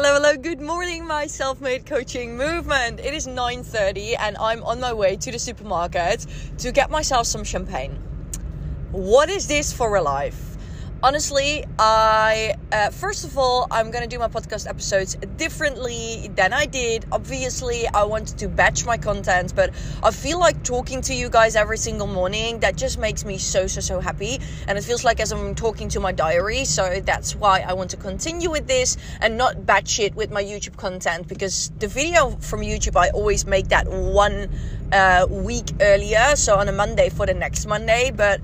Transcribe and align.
Hello, 0.00 0.14
hello, 0.14 0.36
good 0.36 0.60
morning, 0.60 1.04
my 1.04 1.26
self-made 1.26 1.84
coaching 1.84 2.36
movement. 2.36 3.00
It 3.00 3.14
is 3.14 3.26
9:30 3.26 4.14
and 4.16 4.36
I'm 4.38 4.62
on 4.62 4.78
my 4.78 4.92
way 4.92 5.16
to 5.16 5.32
the 5.32 5.40
supermarket 5.40 6.24
to 6.58 6.70
get 6.70 6.88
myself 6.88 7.26
some 7.26 7.42
champagne. 7.42 7.98
What 8.92 9.28
is 9.28 9.48
this 9.48 9.72
for 9.72 9.96
a 9.96 10.00
life? 10.00 10.47
Honestly, 11.02 11.64
I 11.78 12.54
uh, 12.72 12.90
first 12.90 13.24
of 13.24 13.38
all, 13.38 13.66
I'm 13.70 13.90
gonna 13.90 14.06
do 14.06 14.18
my 14.18 14.28
podcast 14.28 14.68
episodes 14.68 15.14
differently 15.36 16.30
than 16.34 16.52
I 16.52 16.66
did. 16.66 17.06
Obviously, 17.12 17.86
I 17.88 18.04
wanted 18.04 18.38
to 18.38 18.48
batch 18.48 18.84
my 18.84 18.98
content, 18.98 19.54
but 19.54 19.70
I 20.02 20.10
feel 20.10 20.38
like 20.38 20.62
talking 20.62 21.00
to 21.02 21.14
you 21.14 21.28
guys 21.28 21.56
every 21.56 21.78
single 21.78 22.06
morning 22.06 22.60
that 22.60 22.76
just 22.76 22.98
makes 22.98 23.24
me 23.24 23.38
so 23.38 23.66
so 23.66 23.80
so 23.80 24.00
happy, 24.00 24.40
and 24.66 24.76
it 24.76 24.84
feels 24.84 25.04
like 25.04 25.20
as 25.20 25.32
I'm 25.32 25.54
talking 25.54 25.88
to 25.90 26.00
my 26.00 26.12
diary. 26.12 26.64
So 26.64 27.00
that's 27.04 27.34
why 27.36 27.60
I 27.60 27.72
want 27.72 27.90
to 27.90 27.96
continue 27.96 28.50
with 28.50 28.66
this 28.66 28.96
and 29.20 29.36
not 29.36 29.66
batch 29.66 30.00
it 30.00 30.14
with 30.14 30.30
my 30.30 30.42
YouTube 30.42 30.76
content 30.76 31.28
because 31.28 31.70
the 31.78 31.88
video 31.88 32.30
from 32.40 32.60
YouTube 32.60 32.96
I 32.96 33.10
always 33.10 33.46
make 33.46 33.68
that 33.68 33.88
one 33.88 34.50
uh, 34.92 35.26
week 35.28 35.70
earlier, 35.80 36.34
so 36.34 36.56
on 36.56 36.68
a 36.68 36.72
Monday 36.72 37.08
for 37.08 37.26
the 37.26 37.34
next 37.34 37.66
Monday, 37.66 38.10
but 38.14 38.40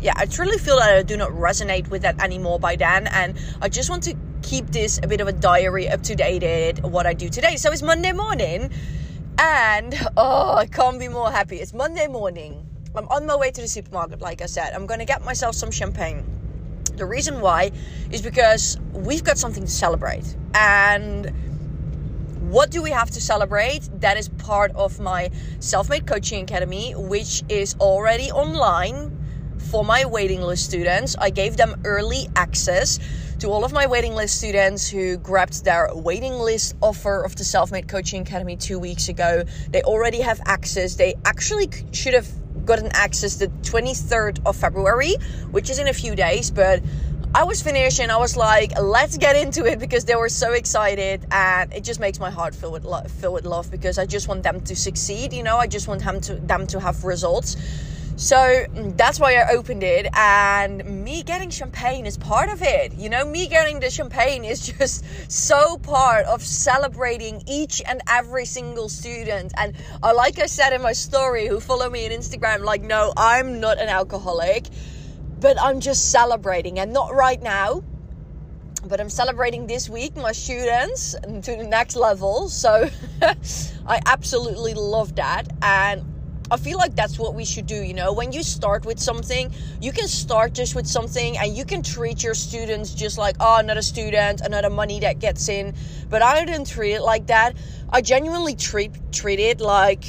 yeah, 0.00 0.12
I 0.16 0.26
truly 0.26 0.58
feel 0.58 0.76
that 0.76 0.90
I 0.90 1.02
do 1.02 1.16
not 1.16 1.30
resonate 1.30 1.88
with 1.88 2.02
that 2.02 2.22
anymore 2.22 2.58
by 2.60 2.76
then. 2.76 3.06
And 3.08 3.36
I 3.60 3.68
just 3.68 3.90
want 3.90 4.04
to 4.04 4.16
keep 4.42 4.66
this 4.68 5.00
a 5.02 5.08
bit 5.08 5.20
of 5.20 5.28
a 5.28 5.32
diary 5.32 5.88
up 5.88 6.02
to 6.04 6.14
date 6.14 6.78
what 6.82 7.06
I 7.06 7.14
do 7.14 7.28
today. 7.28 7.56
So 7.56 7.72
it's 7.72 7.82
Monday 7.82 8.12
morning. 8.12 8.70
And 9.38 9.94
oh, 10.16 10.54
I 10.54 10.66
can't 10.66 10.98
be 10.98 11.08
more 11.08 11.30
happy. 11.30 11.56
It's 11.60 11.72
Monday 11.72 12.06
morning. 12.06 12.64
I'm 12.94 13.08
on 13.08 13.26
my 13.26 13.36
way 13.36 13.50
to 13.50 13.60
the 13.60 13.68
supermarket, 13.68 14.20
like 14.20 14.42
I 14.42 14.46
said. 14.46 14.72
I'm 14.72 14.86
going 14.86 15.00
to 15.00 15.06
get 15.06 15.24
myself 15.24 15.54
some 15.54 15.70
champagne. 15.70 16.24
The 16.96 17.06
reason 17.06 17.40
why 17.40 17.70
is 18.10 18.22
because 18.22 18.78
we've 18.92 19.22
got 19.22 19.38
something 19.38 19.64
to 19.64 19.70
celebrate. 19.70 20.36
And 20.54 21.32
what 22.50 22.70
do 22.70 22.82
we 22.82 22.90
have 22.90 23.10
to 23.10 23.20
celebrate? 23.20 23.88
That 24.00 24.16
is 24.16 24.28
part 24.28 24.72
of 24.74 24.98
my 24.98 25.30
Self 25.60 25.90
Made 25.90 26.06
Coaching 26.06 26.42
Academy, 26.42 26.94
which 26.96 27.44
is 27.48 27.76
already 27.80 28.32
online 28.32 29.17
for 29.70 29.84
my 29.84 30.04
waiting 30.06 30.40
list 30.40 30.64
students. 30.64 31.14
I 31.18 31.30
gave 31.30 31.56
them 31.56 31.80
early 31.84 32.28
access 32.34 32.98
to 33.40 33.50
all 33.50 33.64
of 33.64 33.72
my 33.72 33.86
waiting 33.86 34.14
list 34.14 34.36
students 34.38 34.88
who 34.88 35.18
grabbed 35.18 35.64
their 35.64 35.90
waiting 35.94 36.34
list 36.34 36.74
offer 36.80 37.22
of 37.22 37.36
the 37.36 37.44
Self 37.44 37.70
Made 37.70 37.86
Coaching 37.86 38.22
Academy 38.22 38.56
two 38.56 38.78
weeks 38.78 39.08
ago. 39.08 39.44
They 39.70 39.82
already 39.82 40.20
have 40.20 40.40
access. 40.46 40.94
They 40.94 41.14
actually 41.24 41.68
should 41.92 42.14
have 42.14 42.28
gotten 42.64 42.90
access 42.92 43.36
the 43.36 43.48
23rd 43.62 44.46
of 44.46 44.56
February, 44.56 45.14
which 45.50 45.70
is 45.70 45.78
in 45.78 45.88
a 45.88 45.92
few 45.92 46.16
days, 46.16 46.50
but 46.50 46.82
I 47.34 47.44
was 47.44 47.60
finished 47.60 48.00
and 48.00 48.10
I 48.10 48.16
was 48.16 48.38
like, 48.38 48.72
let's 48.80 49.18
get 49.18 49.36
into 49.36 49.66
it 49.66 49.78
because 49.78 50.06
they 50.06 50.16
were 50.16 50.30
so 50.30 50.54
excited 50.54 51.26
and 51.30 51.72
it 51.74 51.84
just 51.84 52.00
makes 52.00 52.18
my 52.18 52.30
heart 52.30 52.54
fill 52.54 52.72
with 52.72 52.84
love, 52.84 53.10
fill 53.10 53.34
with 53.34 53.44
love 53.44 53.70
because 53.70 53.98
I 53.98 54.06
just 54.06 54.28
want 54.28 54.42
them 54.42 54.62
to 54.62 54.74
succeed. 54.74 55.34
You 55.34 55.42
know, 55.42 55.58
I 55.58 55.66
just 55.66 55.88
want 55.88 56.02
them 56.02 56.22
to 56.22 56.36
them 56.36 56.66
to 56.68 56.80
have 56.80 57.04
results. 57.04 57.56
So 58.18 58.66
that's 58.74 59.20
why 59.20 59.36
I 59.36 59.52
opened 59.52 59.84
it, 59.84 60.08
and 60.12 60.84
me 61.04 61.22
getting 61.22 61.50
champagne 61.50 62.04
is 62.04 62.18
part 62.18 62.48
of 62.48 62.62
it. 62.62 62.92
You 62.94 63.08
know, 63.08 63.24
me 63.24 63.46
getting 63.46 63.78
the 63.78 63.90
champagne 63.90 64.44
is 64.44 64.58
just 64.78 65.04
so 65.30 65.78
part 65.78 66.26
of 66.26 66.42
celebrating 66.42 67.44
each 67.46 67.80
and 67.86 68.02
every 68.08 68.44
single 68.44 68.88
student. 68.88 69.52
And 69.56 69.76
uh, 70.02 70.12
like 70.16 70.40
I 70.40 70.46
said 70.46 70.72
in 70.72 70.82
my 70.82 70.94
story, 70.94 71.46
who 71.46 71.60
follow 71.60 71.88
me 71.88 72.06
on 72.06 72.10
Instagram, 72.10 72.64
like, 72.64 72.82
no, 72.82 73.12
I'm 73.16 73.60
not 73.60 73.78
an 73.78 73.88
alcoholic, 73.88 74.66
but 75.38 75.56
I'm 75.62 75.78
just 75.78 76.10
celebrating, 76.10 76.80
and 76.80 76.92
not 76.92 77.14
right 77.14 77.40
now. 77.40 77.84
But 78.84 79.00
I'm 79.00 79.10
celebrating 79.10 79.68
this 79.68 79.88
week 79.88 80.16
my 80.16 80.32
students 80.32 81.12
to 81.22 81.56
the 81.56 81.68
next 81.68 81.94
level. 81.94 82.48
So 82.48 82.90
I 83.22 84.00
absolutely 84.06 84.74
love 84.74 85.14
that. 85.14 85.52
And 85.62 86.17
I 86.50 86.56
feel 86.56 86.78
like 86.78 86.94
that's 86.94 87.18
what 87.18 87.34
we 87.34 87.44
should 87.44 87.66
do. 87.66 87.82
You 87.82 87.94
know, 87.94 88.12
when 88.12 88.32
you 88.32 88.42
start 88.42 88.86
with 88.86 88.98
something, 88.98 89.52
you 89.80 89.92
can 89.92 90.08
start 90.08 90.54
just 90.54 90.74
with 90.74 90.86
something 90.86 91.36
and 91.36 91.54
you 91.54 91.64
can 91.64 91.82
treat 91.82 92.22
your 92.22 92.34
students 92.34 92.94
just 92.94 93.18
like, 93.18 93.36
oh, 93.40 93.58
another 93.58 93.82
student, 93.82 94.40
another 94.40 94.70
money 94.70 95.00
that 95.00 95.18
gets 95.18 95.48
in. 95.48 95.74
But 96.08 96.22
I 96.22 96.44
didn't 96.44 96.66
treat 96.66 96.94
it 96.94 97.02
like 97.02 97.26
that. 97.26 97.56
I 97.90 98.00
genuinely 98.00 98.54
treat 98.54 98.92
treat 99.12 99.40
it 99.40 99.60
like 99.60 100.04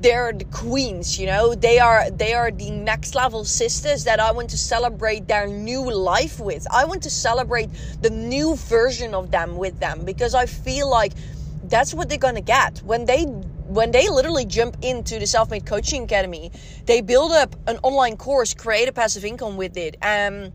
they're 0.00 0.32
the 0.32 0.44
queens 0.46 1.18
you 1.18 1.26
know 1.26 1.54
they 1.54 1.78
are 1.78 2.10
they 2.10 2.34
are 2.34 2.50
the 2.50 2.70
next 2.70 3.14
level 3.14 3.44
sisters 3.44 4.04
that 4.04 4.20
i 4.20 4.30
want 4.30 4.50
to 4.50 4.56
celebrate 4.56 5.26
their 5.26 5.46
new 5.46 5.90
life 5.90 6.38
with 6.38 6.66
i 6.70 6.84
want 6.84 7.02
to 7.02 7.08
celebrate 7.08 7.70
the 8.02 8.10
new 8.10 8.56
version 8.56 9.14
of 9.14 9.30
them 9.30 9.56
with 9.56 9.78
them 9.80 10.04
because 10.04 10.34
i 10.34 10.44
feel 10.44 10.88
like 10.90 11.12
that's 11.64 11.94
what 11.94 12.08
they're 12.08 12.18
gonna 12.18 12.40
get 12.40 12.78
when 12.84 13.06
they 13.06 13.24
when 13.66 13.90
they 13.90 14.08
literally 14.08 14.44
jump 14.44 14.76
into 14.82 15.18
the 15.18 15.26
self-made 15.26 15.66
coaching 15.66 16.04
academy 16.04 16.50
they 16.86 17.00
build 17.00 17.32
up 17.32 17.54
an 17.66 17.78
online 17.82 18.16
course 18.16 18.54
create 18.54 18.88
a 18.88 18.92
passive 18.92 19.24
income 19.24 19.56
with 19.56 19.76
it 19.76 19.96
um 20.02 20.52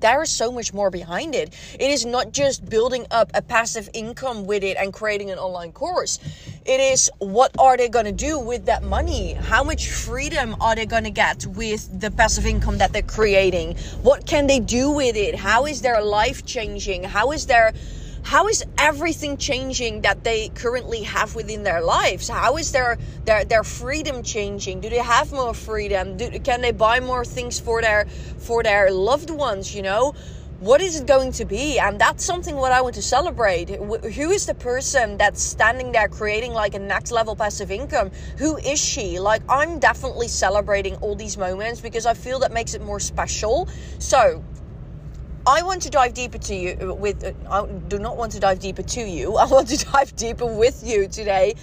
there 0.00 0.22
is 0.22 0.30
so 0.30 0.52
much 0.52 0.72
more 0.72 0.90
behind 0.90 1.34
it. 1.34 1.54
It 1.74 1.90
is 1.90 2.06
not 2.06 2.32
just 2.32 2.68
building 2.68 3.06
up 3.10 3.30
a 3.34 3.42
passive 3.42 3.88
income 3.92 4.46
with 4.46 4.62
it 4.62 4.76
and 4.76 4.92
creating 4.92 5.30
an 5.30 5.38
online 5.38 5.72
course. 5.72 6.18
It 6.64 6.80
is 6.80 7.10
what 7.18 7.50
are 7.58 7.76
they 7.76 7.88
going 7.88 8.04
to 8.04 8.12
do 8.12 8.38
with 8.38 8.66
that 8.66 8.82
money? 8.82 9.32
How 9.32 9.64
much 9.64 9.88
freedom 9.88 10.56
are 10.60 10.76
they 10.76 10.86
going 10.86 11.04
to 11.04 11.10
get 11.10 11.46
with 11.46 12.00
the 12.00 12.10
passive 12.10 12.46
income 12.46 12.78
that 12.78 12.92
they're 12.92 13.02
creating? 13.02 13.76
What 14.02 14.26
can 14.26 14.46
they 14.46 14.60
do 14.60 14.90
with 14.90 15.16
it? 15.16 15.34
How 15.34 15.66
is 15.66 15.82
their 15.82 16.00
life 16.02 16.46
changing? 16.46 17.04
How 17.04 17.32
is 17.32 17.46
their 17.46 17.72
how 18.22 18.48
is 18.48 18.64
everything 18.76 19.36
changing 19.36 20.02
that 20.02 20.24
they 20.24 20.48
currently 20.50 21.02
have 21.02 21.34
within 21.34 21.62
their 21.62 21.80
lives? 21.80 22.28
How 22.28 22.56
is 22.56 22.72
their 22.72 22.98
their 23.24 23.44
their 23.44 23.64
freedom 23.64 24.22
changing? 24.22 24.80
Do 24.80 24.90
they 24.90 24.98
have 24.98 25.32
more 25.32 25.54
freedom? 25.54 26.16
Do, 26.16 26.38
can 26.40 26.60
they 26.60 26.72
buy 26.72 27.00
more 27.00 27.24
things 27.24 27.58
for 27.58 27.80
their 27.80 28.06
for 28.38 28.62
their 28.62 28.90
loved 28.90 29.30
ones 29.30 29.74
you 29.74 29.82
know? 29.82 30.14
What 30.60 30.80
is 30.80 30.98
it 30.98 31.06
going 31.06 31.30
to 31.32 31.44
be? 31.44 31.78
And 31.78 32.00
that's 32.00 32.24
something 32.24 32.56
what 32.56 32.72
i 32.72 32.80
want 32.80 32.96
to 32.96 33.02
celebrate. 33.02 33.68
Who 33.70 34.30
is 34.30 34.44
the 34.46 34.54
person 34.54 35.16
that's 35.16 35.40
standing 35.40 35.92
there 35.92 36.08
creating 36.08 36.52
like 36.52 36.74
a 36.74 36.80
next 36.80 37.12
level 37.12 37.36
passive 37.36 37.70
income? 37.70 38.10
Who 38.38 38.56
is 38.56 38.80
she? 38.80 39.20
Like 39.20 39.42
i'm 39.48 39.78
definitely 39.78 40.26
celebrating 40.26 40.96
all 40.96 41.14
these 41.14 41.38
moments 41.38 41.80
because 41.80 42.06
i 42.06 42.14
feel 42.14 42.40
that 42.40 42.52
makes 42.52 42.74
it 42.74 42.82
more 42.82 42.98
special. 42.98 43.68
So 44.00 44.42
I 45.48 45.62
want 45.62 45.80
to 45.84 45.88
dive 45.90 46.12
deeper 46.12 46.36
to 46.36 46.54
you 46.54 46.94
with. 47.00 47.24
Uh, 47.24 47.32
I 47.50 47.66
do 47.88 47.98
not 47.98 48.18
want 48.18 48.32
to 48.32 48.40
dive 48.40 48.58
deeper 48.58 48.82
to 48.82 49.00
you. 49.00 49.36
I 49.38 49.46
want 49.46 49.68
to 49.68 49.82
dive 49.82 50.14
deeper 50.14 50.44
with 50.44 50.82
you 50.84 51.08
today 51.08 51.54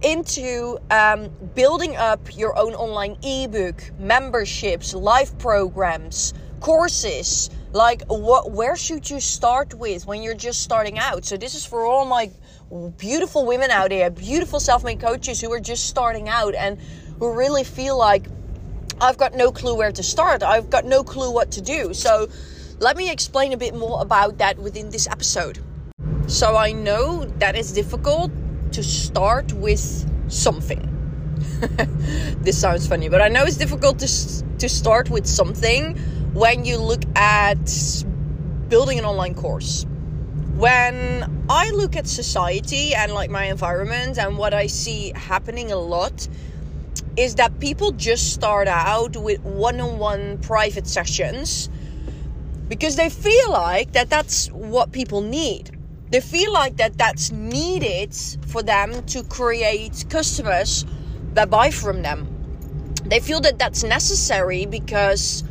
into 0.00 0.78
um, 0.90 1.28
building 1.54 1.94
up 1.96 2.38
your 2.38 2.58
own 2.58 2.72
online 2.72 3.18
ebook, 3.22 3.82
memberships, 3.98 4.94
live 4.94 5.38
programs, 5.38 6.32
courses. 6.60 7.50
Like, 7.72 8.02
what? 8.06 8.50
Where 8.50 8.76
should 8.76 9.10
you 9.10 9.20
start 9.20 9.74
with 9.74 10.06
when 10.06 10.22
you're 10.22 10.32
just 10.48 10.62
starting 10.62 10.98
out? 10.98 11.26
So 11.26 11.36
this 11.36 11.54
is 11.54 11.66
for 11.66 11.84
all 11.84 12.06
my 12.06 12.30
beautiful 12.96 13.44
women 13.44 13.70
out 13.70 13.90
there, 13.90 14.08
beautiful 14.08 14.58
self-made 14.58 15.00
coaches 15.00 15.38
who 15.38 15.52
are 15.52 15.60
just 15.60 15.86
starting 15.86 16.30
out 16.30 16.54
and 16.54 16.78
who 17.18 17.30
really 17.34 17.64
feel 17.64 17.98
like 17.98 18.24
I've 19.02 19.18
got 19.18 19.34
no 19.34 19.52
clue 19.52 19.76
where 19.76 19.92
to 19.92 20.02
start. 20.02 20.42
I've 20.42 20.70
got 20.70 20.86
no 20.86 21.04
clue 21.04 21.30
what 21.30 21.50
to 21.52 21.60
do. 21.60 21.92
So 21.92 22.28
let 22.80 22.96
me 22.96 23.10
explain 23.10 23.52
a 23.52 23.56
bit 23.56 23.74
more 23.74 24.00
about 24.00 24.38
that 24.38 24.58
within 24.58 24.90
this 24.90 25.08
episode. 25.08 25.58
So, 26.28 26.56
I 26.56 26.72
know 26.72 27.24
that 27.38 27.56
it's 27.56 27.72
difficult 27.72 28.30
to 28.72 28.82
start 28.82 29.52
with 29.52 29.80
something. 30.30 30.84
this 32.40 32.60
sounds 32.60 32.86
funny, 32.86 33.08
but 33.08 33.20
I 33.20 33.28
know 33.28 33.44
it's 33.44 33.56
difficult 33.56 33.98
to, 34.00 34.06
to 34.58 34.68
start 34.68 35.10
with 35.10 35.26
something 35.26 35.96
when 36.34 36.64
you 36.64 36.76
look 36.76 37.02
at 37.16 37.58
building 38.68 38.98
an 38.98 39.04
online 39.04 39.34
course. 39.34 39.86
When 40.56 41.46
I 41.48 41.70
look 41.70 41.96
at 41.96 42.06
society 42.06 42.94
and 42.94 43.12
like 43.12 43.30
my 43.30 43.44
environment 43.44 44.18
and 44.18 44.36
what 44.36 44.52
I 44.54 44.66
see 44.66 45.12
happening 45.14 45.72
a 45.72 45.76
lot 45.76 46.28
is 47.16 47.36
that 47.36 47.58
people 47.58 47.92
just 47.92 48.32
start 48.32 48.68
out 48.68 49.16
with 49.16 49.40
one 49.40 49.80
on 49.80 49.98
one 49.98 50.38
private 50.38 50.86
sessions 50.86 51.70
because 52.68 52.96
they 52.96 53.08
feel 53.08 53.50
like 53.50 53.92
that 53.92 54.10
that's 54.10 54.48
what 54.48 54.92
people 54.92 55.20
need. 55.20 55.70
They 56.10 56.20
feel 56.20 56.52
like 56.52 56.76
that 56.76 56.96
that's 56.96 57.30
needed 57.32 58.14
for 58.46 58.62
them 58.62 59.04
to 59.06 59.22
create 59.24 60.04
customers 60.08 60.84
that 61.34 61.50
buy 61.50 61.70
from 61.70 62.02
them. 62.02 62.26
They 63.04 63.20
feel 63.20 63.40
that 63.40 63.58
that's 63.58 63.84
necessary 63.84 64.66
because 64.66 65.44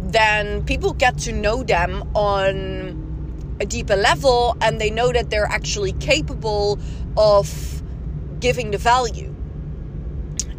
then 0.00 0.64
people 0.64 0.92
get 0.92 1.18
to 1.18 1.32
know 1.32 1.62
them 1.62 2.02
on 2.14 3.56
a 3.60 3.66
deeper 3.66 3.96
level 3.96 4.56
and 4.60 4.80
they 4.80 4.90
know 4.90 5.12
that 5.12 5.30
they're 5.30 5.46
actually 5.46 5.92
capable 5.92 6.78
of 7.16 7.82
giving 8.40 8.70
the 8.70 8.78
value. 8.78 9.34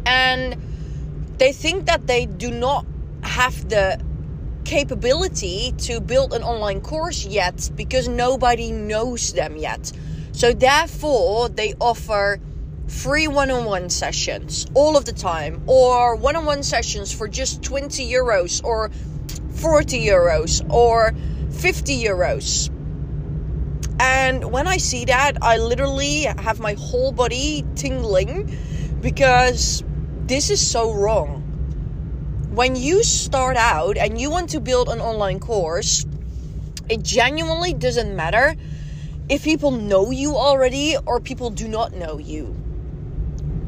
And 0.06 0.56
they 1.38 1.52
think 1.52 1.86
that 1.86 2.06
they 2.06 2.26
do 2.26 2.50
not 2.50 2.86
have 3.22 3.68
the 3.68 4.00
capability 4.64 5.72
to 5.78 6.00
build 6.00 6.32
an 6.32 6.42
online 6.42 6.80
course 6.80 7.24
yet 7.24 7.70
because 7.74 8.08
nobody 8.08 8.72
knows 8.72 9.32
them 9.32 9.56
yet. 9.56 9.92
So 10.32 10.52
therefore, 10.52 11.48
they 11.48 11.74
offer 11.80 12.40
free 12.88 13.28
one-on-one 13.28 13.90
sessions 13.90 14.66
all 14.74 14.96
of 14.96 15.04
the 15.04 15.12
time 15.12 15.62
or 15.66 16.16
one-on-one 16.16 16.62
sessions 16.62 17.12
for 17.12 17.28
just 17.28 17.62
20 17.62 18.10
euros 18.10 18.62
or 18.64 18.90
40 19.54 20.04
euros 20.04 20.68
or 20.70 21.14
50 21.52 22.02
euros. 22.02 22.70
And 24.00 24.50
when 24.50 24.66
I 24.66 24.78
see 24.78 25.04
that, 25.04 25.38
I 25.42 25.58
literally 25.58 26.22
have 26.22 26.58
my 26.58 26.74
whole 26.74 27.12
body 27.12 27.64
tingling 27.76 28.56
because 29.00 29.84
this 30.26 30.50
is 30.50 30.64
so 30.66 30.92
wrong. 30.92 31.41
When 32.52 32.76
you 32.76 33.02
start 33.02 33.56
out 33.56 33.96
and 33.96 34.20
you 34.20 34.28
want 34.30 34.50
to 34.50 34.60
build 34.60 34.90
an 34.90 35.00
online 35.00 35.40
course, 35.40 36.04
it 36.86 37.02
genuinely 37.02 37.72
doesn't 37.72 38.14
matter 38.14 38.54
if 39.30 39.42
people 39.42 39.70
know 39.70 40.10
you 40.10 40.36
already 40.36 40.94
or 41.06 41.18
people 41.18 41.48
do 41.48 41.66
not 41.66 41.94
know 41.94 42.18
you. 42.18 42.54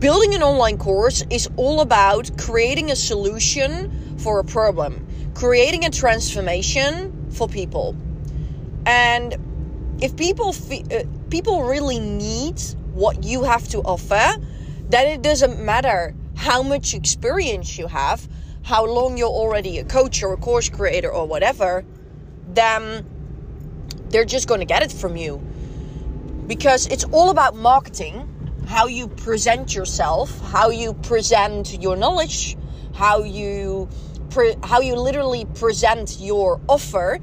Building 0.00 0.34
an 0.34 0.42
online 0.42 0.76
course 0.76 1.24
is 1.30 1.48
all 1.56 1.80
about 1.80 2.36
creating 2.36 2.90
a 2.90 2.96
solution 2.96 4.18
for 4.18 4.38
a 4.38 4.44
problem, 4.44 5.06
creating 5.32 5.86
a 5.86 5.90
transformation 5.90 7.30
for 7.30 7.48
people. 7.48 7.96
And 8.84 9.34
if 10.02 10.14
people 10.14 10.52
fe- 10.52 10.84
uh, 10.92 11.04
people 11.30 11.64
really 11.64 12.00
need 12.00 12.60
what 12.92 13.24
you 13.24 13.44
have 13.44 13.66
to 13.68 13.78
offer, 13.78 14.36
then 14.90 15.06
it 15.06 15.22
doesn't 15.22 15.58
matter 15.58 16.14
how 16.36 16.62
much 16.62 16.92
experience 16.92 17.78
you 17.78 17.86
have, 17.86 18.28
how 18.64 18.86
long 18.86 19.18
you're 19.18 19.28
already 19.28 19.78
a 19.78 19.84
coach 19.84 20.22
or 20.22 20.32
a 20.32 20.36
course 20.38 20.70
creator 20.70 21.12
or 21.12 21.28
whatever, 21.28 21.84
then 22.48 23.06
they're 24.08 24.24
just 24.24 24.48
going 24.48 24.60
to 24.60 24.66
get 24.66 24.82
it 24.82 24.90
from 24.90 25.16
you. 25.16 25.36
Because 26.46 26.86
it's 26.88 27.04
all 27.04 27.30
about 27.30 27.54
marketing 27.54 28.28
how 28.66 28.86
you 28.86 29.08
present 29.08 29.74
yourself, 29.74 30.40
how 30.50 30.70
you 30.70 30.94
present 30.94 31.78
your 31.80 31.96
knowledge, 31.96 32.56
how 32.94 33.22
you 33.22 33.88
pre- 34.30 34.56
how 34.62 34.80
you 34.80 34.96
literally 34.96 35.44
present 35.44 36.16
your 36.18 36.60
offer 36.66 37.20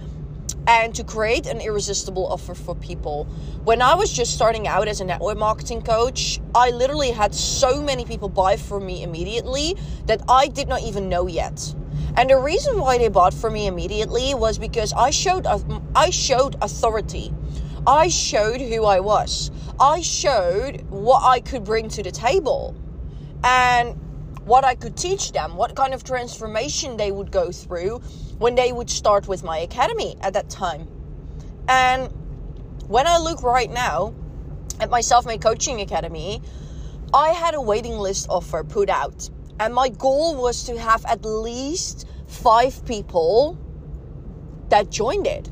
and 0.67 0.93
to 0.95 1.03
create 1.03 1.47
an 1.47 1.61
irresistible 1.61 2.27
offer 2.27 2.53
for 2.53 2.75
people. 2.75 3.25
When 3.63 3.81
I 3.81 3.95
was 3.95 4.11
just 4.11 4.33
starting 4.33 4.67
out 4.67 4.87
as 4.87 5.01
a 5.01 5.05
network 5.05 5.37
marketing 5.37 5.81
coach, 5.81 6.39
I 6.53 6.69
literally 6.69 7.11
had 7.11 7.33
so 7.33 7.81
many 7.81 8.05
people 8.05 8.29
buy 8.29 8.57
from 8.57 8.85
me 8.85 9.03
immediately 9.03 9.75
that 10.05 10.21
I 10.29 10.47
did 10.47 10.67
not 10.67 10.81
even 10.81 11.09
know 11.09 11.27
yet. 11.27 11.73
And 12.15 12.29
the 12.29 12.37
reason 12.37 12.79
why 12.79 12.97
they 12.97 13.09
bought 13.09 13.33
from 13.33 13.53
me 13.53 13.67
immediately 13.67 14.33
was 14.33 14.57
because 14.57 14.93
I 14.93 15.11
showed 15.11 15.47
I 15.95 16.09
showed 16.09 16.55
authority. 16.61 17.33
I 17.87 18.09
showed 18.09 18.61
who 18.61 18.85
I 18.85 18.99
was. 18.99 19.49
I 19.79 20.01
showed 20.01 20.81
what 20.89 21.23
I 21.23 21.39
could 21.39 21.63
bring 21.63 21.89
to 21.89 22.03
the 22.03 22.11
table 22.11 22.75
and 23.43 23.99
what 24.45 24.63
I 24.63 24.75
could 24.75 24.97
teach 24.97 25.31
them, 25.31 25.55
what 25.55 25.75
kind 25.75 25.93
of 25.93 26.03
transformation 26.03 26.97
they 26.97 27.11
would 27.11 27.31
go 27.31 27.51
through 27.51 27.99
when 28.39 28.55
they 28.55 28.71
would 28.71 28.89
start 28.89 29.27
with 29.27 29.43
my 29.43 29.59
academy 29.59 30.17
at 30.21 30.33
that 30.33 30.49
time. 30.49 30.87
And 31.67 32.11
when 32.87 33.07
I 33.07 33.17
look 33.19 33.43
right 33.43 33.69
now 33.69 34.13
at 34.79 34.89
my 34.89 35.01
self 35.01 35.25
made 35.25 35.41
coaching 35.41 35.81
academy, 35.81 36.41
I 37.13 37.29
had 37.29 37.53
a 37.53 37.61
waiting 37.61 37.97
list 37.97 38.27
offer 38.29 38.63
put 38.63 38.89
out. 38.89 39.29
And 39.59 39.73
my 39.73 39.89
goal 39.89 40.41
was 40.41 40.63
to 40.63 40.79
have 40.79 41.05
at 41.05 41.23
least 41.23 42.07
five 42.27 42.83
people 42.85 43.59
that 44.69 44.89
joined 44.89 45.27
it. 45.27 45.49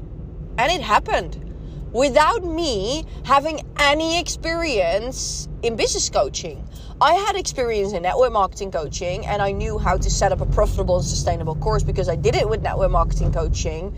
And 0.57 0.71
it 0.71 0.81
happened 0.81 1.45
without 1.91 2.43
me 2.43 3.05
having 3.25 3.61
any 3.77 4.19
experience 4.19 5.47
in 5.63 5.75
business 5.75 6.09
coaching. 6.09 6.67
I 7.01 7.13
had 7.13 7.37
experience 7.37 7.93
in 7.93 8.03
network 8.03 8.33
marketing 8.33 8.71
coaching 8.71 9.25
and 9.25 9.41
I 9.41 9.53
knew 9.53 9.77
how 9.77 9.95
to 9.95 10.09
set 10.09 10.33
up 10.33 10.41
a 10.41 10.45
profitable 10.45 10.97
and 10.97 11.05
sustainable 11.05 11.55
course 11.55 11.81
because 11.81 12.09
I 12.09 12.17
did 12.17 12.35
it 12.35 12.49
with 12.49 12.61
network 12.61 12.91
marketing 12.91 13.31
coaching, 13.31 13.95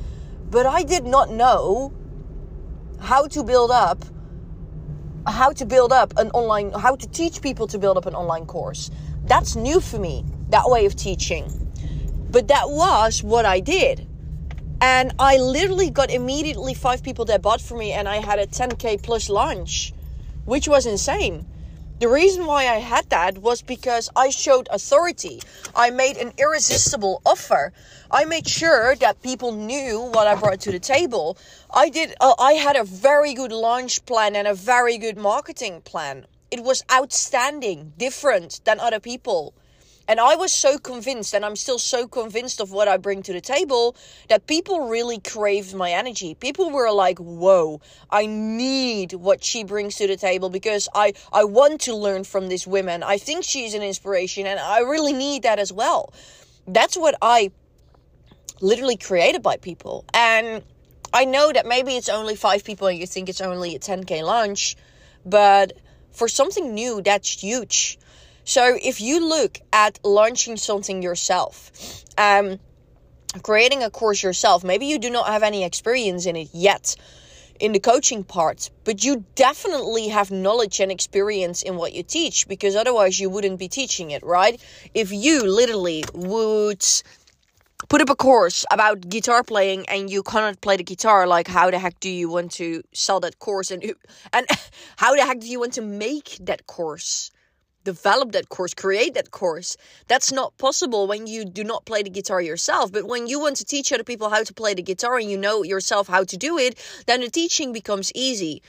but 0.51 0.68
I 0.68 0.83
did 0.83 1.06
not 1.06 1.31
know 1.31 1.92
how 3.00 3.25
to 3.27 3.44
build 3.44 3.71
up 3.71 4.06
how 5.25 5.51
to 5.51 5.65
build 5.65 5.92
up 5.92 6.13
an 6.18 6.30
online 6.31 6.71
how 6.74 6.95
to 6.95 7.07
teach 7.07 7.42
people 7.42 7.65
to 7.68 7.80
build 7.80 7.98
up 7.98 8.06
an 8.06 8.13
online 8.13 8.45
course. 8.45 8.92
That's 9.24 9.56
new 9.56 9.81
for 9.81 9.98
me, 9.98 10.24
that 10.50 10.69
way 10.69 10.86
of 10.86 10.95
teaching. 10.95 11.71
But 12.30 12.50
that 12.50 12.69
was 12.69 13.24
what 13.24 13.45
I 13.45 13.62
did. 13.62 14.07
And 14.80 15.13
I 15.18 15.38
literally 15.38 15.89
got 15.89 16.12
immediately 16.12 16.75
five 16.75 17.01
people 17.03 17.25
that 17.25 17.42
bought 17.42 17.62
for 17.62 17.77
me, 17.77 17.92
and 17.92 18.07
I 18.07 18.18
had 18.18 18.39
a 18.39 18.48
10k 18.48 19.03
plus 19.03 19.30
launch, 19.30 19.94
which 20.45 20.68
was 20.68 20.88
insane. 20.88 21.45
The 22.01 22.09
reason 22.09 22.48
why 22.48 22.62
I 22.68 22.80
had 22.80 23.12
that 23.12 23.38
was 23.38 23.62
because 23.62 24.09
I 24.15 24.31
showed 24.31 24.68
authority. 24.71 25.39
I 25.75 25.92
made 25.92 26.18
an 26.18 26.33
irresistible 26.36 27.21
offer. 27.24 27.74
I 28.09 28.25
made 28.25 28.48
sure 28.48 28.95
that 28.95 29.21
people 29.21 29.51
knew 29.51 30.09
what 30.12 30.25
I 30.25 30.33
brought 30.33 30.62
to 30.62 30.71
the 30.71 30.80
table. 30.80 31.38
I 31.71 31.89
did 31.89 32.15
uh, 32.19 32.33
I 32.39 32.53
had 32.53 32.75
a 32.75 32.83
very 32.83 33.36
good 33.36 33.51
launch 33.51 34.03
plan 34.07 34.36
and 34.36 34.48
a 34.48 34.56
very 34.56 34.98
good 34.98 35.15
marketing 35.15 35.81
plan. 35.81 36.25
It 36.50 36.63
was 36.63 36.83
outstanding, 36.92 37.94
different 38.00 38.62
than 38.63 38.80
other 38.80 39.00
people. 39.00 39.53
And 40.12 40.19
I 40.19 40.36
was 40.36 40.52
so 40.52 40.78
convinced, 40.78 41.34
and 41.34 41.46
I'm 41.46 41.56
still 41.56 41.80
so 41.80 42.06
convinced 42.06 42.60
of 42.60 42.74
what 42.74 42.90
I 42.90 42.98
bring 42.98 43.24
to 43.24 43.31
the 43.31 43.40
table, 43.40 43.96
that 44.28 44.46
people 44.46 44.90
really 44.90 45.19
craved 45.19 45.74
my 45.74 45.92
energy. 45.92 46.36
People 46.36 46.69
were 46.69 46.92
like, 46.92 47.18
whoa, 47.18 47.80
I 48.10 48.25
need 48.25 49.13
what 49.13 49.42
she 49.42 49.63
brings 49.63 49.96
to 49.96 50.08
the 50.08 50.18
table 50.18 50.50
because 50.50 50.90
I, 50.94 51.13
I 51.31 51.46
want 51.46 51.80
to 51.88 51.96
learn 51.96 52.25
from 52.25 52.50
this 52.50 52.68
woman. 52.68 53.04
I 53.04 53.19
think 53.19 53.46
she's 53.46 53.74
an 53.74 53.84
inspiration, 53.84 54.48
and 54.48 54.60
I 54.60 54.80
really 54.80 55.13
need 55.13 55.44
that 55.44 55.60
as 55.60 55.72
well. 55.72 56.13
That's 56.68 56.98
what 56.98 57.16
I 57.22 57.52
literally 58.60 58.98
created 58.98 59.42
by 59.42 59.56
people. 59.56 60.04
And 60.13 60.62
I 61.13 61.24
know 61.24 61.54
that 61.54 61.66
maybe 61.66 61.96
it's 61.96 62.10
only 62.10 62.36
five 62.36 62.66
people 62.66 62.88
and 62.88 63.00
you 63.00 63.08
think 63.08 63.30
it's 63.30 63.40
only 63.40 63.75
a 63.75 63.80
10k 63.80 64.24
launch, 64.25 64.75
but 65.25 65.72
for 66.12 66.28
something 66.28 66.74
new, 66.74 67.02
that's 67.02 67.42
huge. 67.42 67.98
So 68.43 68.77
if 68.81 68.99
you 69.01 69.27
look 69.27 69.59
at 69.71 69.99
launching 70.03 70.57
something 70.57 71.01
yourself, 71.01 71.71
um, 72.17 72.59
creating 73.43 73.83
a 73.83 73.89
course 73.89 74.23
yourself, 74.23 74.63
maybe 74.63 74.85
you 74.85 74.99
do 74.99 75.09
not 75.09 75.27
have 75.27 75.43
any 75.43 75.63
experience 75.63 76.25
in 76.25 76.35
it 76.35 76.49
yet 76.53 76.95
in 77.59 77.73
the 77.73 77.79
coaching 77.79 78.23
part, 78.23 78.71
but 78.83 79.03
you 79.03 79.23
definitely 79.35 80.07
have 80.07 80.31
knowledge 80.31 80.79
and 80.79 80.91
experience 80.91 81.62
in 81.62 81.75
what 81.75 81.93
you 81.93 82.01
teach 82.01 82.48
because 82.48 82.75
otherwise 82.75 83.19
you 83.19 83.29
wouldn't 83.29 83.60
be 83.60 83.67
teaching 83.67 84.10
it, 84.10 84.24
right? 84.24 84.60
If 84.95 85.12
you 85.12 85.43
literally 85.43 86.03
would 86.15 86.83
put 87.88 88.01
up 88.01 88.10
a 88.10 88.15
course 88.15 88.65
about 88.71 89.07
guitar 89.10 89.43
playing 89.43 89.86
and 89.89 90.10
you 90.10 90.24
cannot 90.24 90.60
play 90.62 90.77
the 90.77 90.83
guitar 90.83 91.27
like 91.27 91.48
how 91.48 91.69
the 91.69 91.77
heck 91.77 92.00
do 92.00 92.10
you 92.10 92.29
want 92.29 92.51
to 92.51 92.81
sell 92.93 93.19
that 93.19 93.38
course 93.39 93.69
and 93.71 93.83
and 94.33 94.48
how 94.98 95.15
the 95.15 95.25
heck 95.25 95.39
do 95.39 95.48
you 95.48 95.60
want 95.60 95.74
to 95.74 95.81
make 95.81 96.38
that 96.41 96.65
course 96.67 97.31
develop 97.83 98.31
that 98.31 98.50
course, 98.50 98.73
create 98.73 99.13
that 99.13 99.31
course. 99.31 99.77
That's 100.07 100.31
not 100.31 100.57
possible 100.57 101.07
when 101.07 101.27
you 101.27 101.45
do 101.45 101.63
not 101.63 101.85
play 101.85 102.03
the 102.03 102.09
guitar 102.09 102.41
yourself. 102.41 102.91
But 102.91 103.05
when 103.07 103.27
you 103.27 103.39
want 103.39 103.57
to 103.57 103.65
teach 103.65 103.91
other 103.91 104.03
people 104.03 104.29
how 104.29 104.43
to 104.43 104.53
play 104.53 104.73
the 104.73 104.81
guitar 104.81 105.17
and 105.17 105.29
you 105.29 105.38
know 105.38 105.63
yourself 105.63 106.07
how 106.07 106.23
to 106.23 106.38
do 106.38 106.57
it, 106.57 106.79
then 107.07 107.21
the 107.21 107.29
teaching 107.29 107.73
becomes 107.73 108.11
easy. 108.15 108.61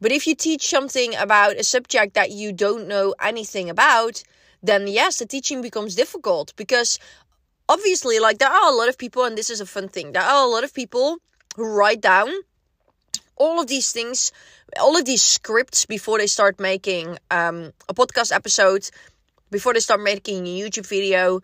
But 0.00 0.12
if 0.12 0.26
you 0.26 0.34
teach 0.34 0.68
something 0.68 1.14
about 1.16 1.56
a 1.56 1.64
subject 1.64 2.14
that 2.14 2.30
you 2.30 2.52
don't 2.52 2.86
know 2.86 3.14
anything 3.20 3.70
about, 3.70 4.22
then 4.62 4.86
yes, 4.86 5.18
the 5.18 5.26
teaching 5.26 5.62
becomes 5.62 5.94
difficult 5.94 6.52
because 6.56 6.98
obviously, 7.68 8.18
like, 8.18 8.38
there 8.38 8.50
are 8.50 8.72
a 8.72 8.74
lot 8.74 8.88
of 8.88 8.98
people, 8.98 9.24
and 9.24 9.38
this 9.38 9.50
is 9.50 9.60
a 9.60 9.66
fun 9.66 9.88
thing, 9.88 10.12
there 10.12 10.22
are 10.22 10.44
a 10.44 10.48
lot 10.48 10.64
of 10.64 10.74
people 10.74 11.18
who 11.56 11.64
write 11.64 12.00
down 12.00 12.28
all 13.36 13.60
of 13.60 13.66
these 13.66 13.92
things, 13.92 14.32
all 14.80 14.96
of 14.96 15.04
these 15.04 15.22
scripts 15.22 15.86
before 15.86 16.18
they 16.18 16.26
start 16.26 16.58
making 16.60 17.18
um, 17.30 17.72
a 17.88 17.94
podcast 17.94 18.34
episode, 18.34 18.88
before 19.50 19.74
they 19.74 19.80
start 19.80 20.00
making 20.00 20.46
a 20.46 20.60
YouTube 20.60 20.86
video, 20.88 21.40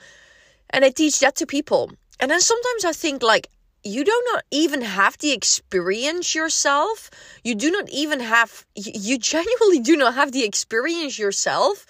and 0.70 0.84
I 0.84 0.90
teach 0.90 1.20
that 1.20 1.36
to 1.36 1.46
people. 1.46 1.92
And 2.20 2.30
then 2.30 2.40
sometimes 2.40 2.84
I 2.84 2.92
think 2.92 3.22
like 3.22 3.48
you 3.84 4.04
do 4.04 4.22
not 4.32 4.44
even 4.50 4.82
have 4.82 5.18
the 5.18 5.32
experience 5.32 6.34
yourself. 6.34 7.10
You 7.42 7.54
do 7.54 7.70
not 7.70 7.88
even 7.90 8.20
have 8.20 8.64
you 8.74 9.18
genuinely 9.18 9.80
do 9.80 9.96
not 9.96 10.14
have 10.14 10.32
the 10.32 10.44
experience 10.44 11.18
yourself 11.18 11.86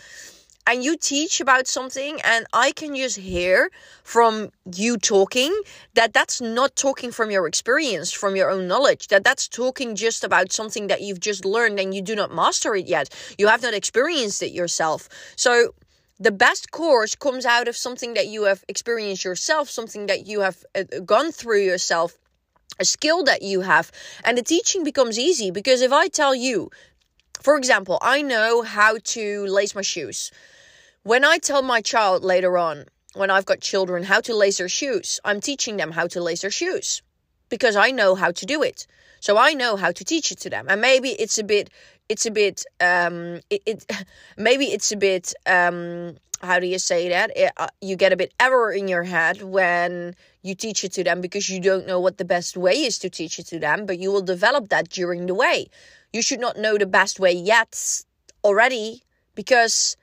and 0.67 0.85
you 0.85 0.97
teach 0.97 1.41
about 1.41 1.67
something 1.67 2.21
and 2.25 2.47
i 2.53 2.73
can 2.73 2.95
just 2.95 3.17
hear 3.17 3.71
from 4.05 4.51
you 4.75 4.97
talking 4.97 5.53
that 5.95 6.13
that's 6.13 6.41
not 6.41 6.75
talking 6.77 7.11
from 7.11 7.31
your 7.31 7.47
experience 7.47 8.13
from 8.13 8.37
your 8.37 8.51
own 8.51 8.67
knowledge 8.69 9.09
that 9.09 9.25
that's 9.25 9.49
talking 9.49 9.95
just 9.95 10.25
about 10.25 10.53
something 10.53 10.87
that 10.87 11.01
you've 11.01 11.21
just 11.21 11.45
learned 11.45 11.79
and 11.81 11.95
you 11.95 12.03
do 12.03 12.15
not 12.15 12.35
master 12.35 12.75
it 12.75 12.87
yet 12.87 13.09
you 13.39 13.49
have 13.49 13.63
not 13.63 13.75
experienced 13.75 14.43
it 14.43 14.53
yourself 14.53 15.09
so 15.37 15.75
the 16.23 16.31
best 16.31 16.71
course 16.71 17.17
comes 17.17 17.45
out 17.45 17.67
of 17.67 17.77
something 17.77 18.15
that 18.15 18.29
you 18.29 18.45
have 18.45 18.65
experienced 18.69 19.25
yourself, 19.25 19.69
something 19.69 20.07
that 20.07 20.27
you 20.27 20.41
have 20.41 20.65
uh, 20.75 20.85
gone 21.05 21.33
through 21.33 21.63
yourself, 21.63 22.17
a 22.79 22.85
skill 22.85 23.25
that 23.25 23.43
you 23.43 23.63
have. 23.63 23.91
And 24.25 24.39
the 24.39 24.43
teaching 24.43 24.85
becomes 24.85 25.19
easy 25.19 25.51
because 25.51 25.81
if 25.81 25.93
I 25.93 26.07
tell 26.07 26.33
you, 26.33 26.71
for 27.41 27.57
example, 27.57 27.99
I 28.01 28.23
know 28.23 28.63
how 28.63 28.99
to 29.03 29.47
lace 29.47 29.75
my 29.75 29.83
shoes. 29.83 30.31
When 31.05 31.25
I 31.25 31.39
tell 31.39 31.63
my 31.63 31.81
child 31.81 32.23
later 32.23 32.57
on, 32.57 32.85
when 33.15 33.29
I've 33.29 33.45
got 33.45 33.61
children, 33.61 34.05
how 34.05 34.21
to 34.21 34.37
lace 34.37 34.59
their 34.59 34.69
shoes, 34.69 35.19
I'm 35.25 35.41
teaching 35.41 35.77
them 35.77 35.91
how 35.91 36.07
to 36.07 36.21
lace 36.23 36.43
their 36.43 36.51
shoes 36.51 37.03
because 37.49 37.75
I 37.75 37.91
know 37.91 38.15
how 38.15 38.31
to 38.31 38.47
do 38.47 38.63
it. 38.63 38.87
So 39.19 39.37
I 39.37 39.53
know 39.53 39.75
how 39.75 39.91
to 39.91 40.05
teach 40.05 40.31
it 40.31 40.39
to 40.41 40.51
them. 40.51 40.67
And 40.69 40.81
maybe 40.81 41.11
it's 41.11 41.39
a 41.39 41.45
bit 41.45 41.71
it's 42.09 42.25
a 42.25 42.31
bit 42.31 42.65
um 42.81 43.41
it, 43.51 43.63
it 43.67 43.91
maybe 44.37 44.67
it's 44.67 44.93
a 44.93 44.97
bit 44.97 45.35
um 45.47 46.17
how 46.41 46.61
do 46.61 46.67
you 46.67 46.79
say 46.79 47.09
that 47.09 47.31
it, 47.37 47.53
uh, 47.57 47.69
you 47.81 47.97
get 47.97 48.13
a 48.13 48.17
bit 48.17 48.33
error 48.39 48.71
in 48.73 48.87
your 48.87 49.03
head 49.03 49.43
when 49.43 50.15
you 50.43 50.55
teach 50.55 50.85
it 50.85 50.93
to 50.93 51.05
them 51.05 51.21
because 51.21 51.49
you 51.49 51.61
don't 51.61 51.87
know 51.87 51.99
what 51.99 52.19
the 52.19 52.25
best 52.25 52.57
way 52.57 52.75
is 52.75 52.99
to 52.99 53.09
teach 53.09 53.39
it 53.39 53.47
to 53.47 53.59
them 53.59 53.87
but 53.87 53.99
you 53.99 54.11
will 54.11 54.23
develop 54.23 54.69
that 54.69 54.89
during 54.89 55.27
the 55.27 55.35
way 55.35 55.69
you 56.13 56.21
should 56.21 56.41
not 56.41 56.57
know 56.57 56.77
the 56.77 56.87
best 56.87 57.21
way 57.21 57.33
yet 57.33 58.03
already 58.43 59.03
because 59.37 59.97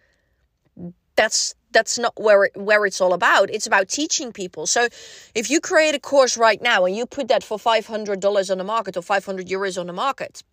that's 1.19 1.55
that's 1.73 1.99
not 1.99 2.13
where 2.27 2.45
it, 2.45 2.53
where 2.57 2.85
it's 2.87 3.01
all 3.01 3.13
about. 3.13 3.51
It's 3.51 3.67
about 3.67 3.89
teaching 3.89 4.31
people. 4.33 4.67
So 4.67 4.89
if 5.35 5.51
you 5.51 5.61
create 5.61 5.95
a 5.95 5.99
course 5.99 6.37
right 6.37 6.61
now 6.61 6.85
and 6.85 6.95
you 6.97 7.05
put 7.05 7.29
that 7.29 7.43
for 7.43 7.59
$500 7.59 8.51
on 8.51 8.59
the 8.59 8.65
market 8.75 8.97
or 8.97 9.03
500 9.03 9.47
euros 9.47 9.79
on 9.79 9.87
the 9.87 9.93
market, 9.93 10.43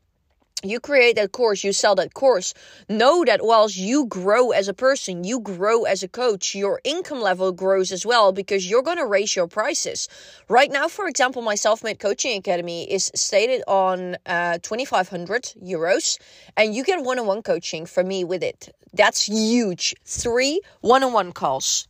you 0.63 0.81
create 0.81 1.17
that 1.17 1.33
course, 1.33 1.63
you 1.63 1.73
sell 1.73 1.95
that 1.97 2.15
course. 2.15 2.55
Know 2.89 3.25
that 3.25 3.45
whilst 3.45 3.77
you 3.77 4.07
grow 4.07 4.51
as 4.53 4.69
a 4.69 4.75
person, 4.75 5.23
you 5.23 5.41
grow 5.41 5.85
as 5.85 6.03
a 6.03 6.09
coach, 6.09 6.55
your 6.55 6.81
income 6.83 7.21
level 7.21 7.53
grows 7.53 7.93
as 7.93 8.07
well 8.07 8.33
because 8.33 8.69
you're 8.69 8.83
going 8.83 8.97
to 8.97 9.07
raise 9.07 9.37
your 9.37 9.47
prices. 9.49 10.09
Right 10.49 10.71
now, 10.71 10.89
for 10.89 11.09
example, 11.09 11.43
my 11.43 11.57
Self 11.57 11.85
Made 11.85 11.99
Coaching 11.99 12.39
Academy 12.39 12.91
is 12.91 13.13
stated 13.15 13.63
on 13.69 14.17
uh, 14.25 14.59
2,500 14.63 15.53
euros, 15.63 16.19
and 16.57 16.75
you 16.75 16.85
get 16.85 17.05
one 17.05 17.19
on 17.19 17.27
one 17.27 17.43
coaching 17.43 17.85
from 17.85 18.09
me 18.09 18.25
with 18.25 18.43
it. 18.43 18.75
That's 18.95 19.29
huge. 19.29 19.95
Three 20.05 20.63
one 20.81 21.05
on 21.05 21.13
one 21.13 21.33
calls. 21.33 21.87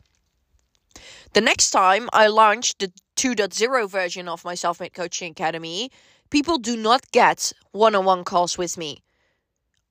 The 1.34 1.40
next 1.40 1.70
time 1.70 2.08
I 2.12 2.26
launch 2.28 2.78
the 2.78 2.90
2.0 3.16 3.88
version 3.90 4.28
of 4.28 4.44
my 4.44 4.54
Self 4.54 4.80
Made 4.80 4.92
Coaching 4.92 5.30
Academy, 5.30 5.90
people 6.30 6.58
do 6.58 6.76
not 6.76 7.10
get 7.12 7.52
one 7.72 7.94
on 7.94 8.04
one 8.04 8.24
calls 8.24 8.58
with 8.58 8.76
me. 8.76 9.02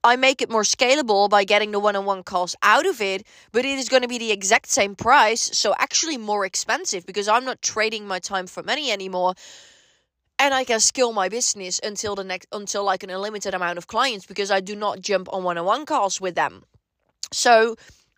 I 0.03 0.17
make 0.17 0.41
it 0.43 0.51
more 0.51 0.61
scalable 0.61 1.27
by 1.29 1.45
getting 1.45 1.71
the 1.71 1.79
one 1.79 1.95
on 1.95 2.05
one 2.05 2.21
calls 2.21 2.55
out 2.61 2.85
of 2.85 3.01
it, 3.01 3.25
but 3.51 3.65
it 3.65 3.79
is 3.79 3.89
going 3.89 4.03
to 4.03 4.07
be 4.07 4.19
the 4.19 4.31
exact 4.31 4.67
same 4.67 4.95
price, 4.95 5.41
so 5.41 5.73
actually 5.79 6.17
more 6.17 6.45
expensive 6.45 7.07
because 7.07 7.27
I'm 7.27 7.43
not 7.43 7.63
trading 7.63 8.05
my 8.05 8.19
time 8.19 8.45
for 8.45 8.61
money 8.61 8.91
anymore. 8.91 9.33
And 10.37 10.53
I 10.53 10.63
can 10.63 10.79
scale 10.79 11.11
my 11.11 11.27
business 11.27 11.79
until 11.81 12.13
the 12.13 12.23
next 12.23 12.47
until 12.51 12.83
like 12.83 13.01
an 13.01 13.09
unlimited 13.09 13.55
amount 13.55 13.79
of 13.79 13.87
clients 13.87 14.27
because 14.27 14.51
I 14.51 14.59
do 14.59 14.75
not 14.75 14.99
jump 14.99 15.27
on 15.33 15.43
one 15.43 15.57
on 15.57 15.65
one 15.65 15.85
calls 15.85 16.21
with 16.21 16.35
them. 16.35 16.65
So 17.31 17.75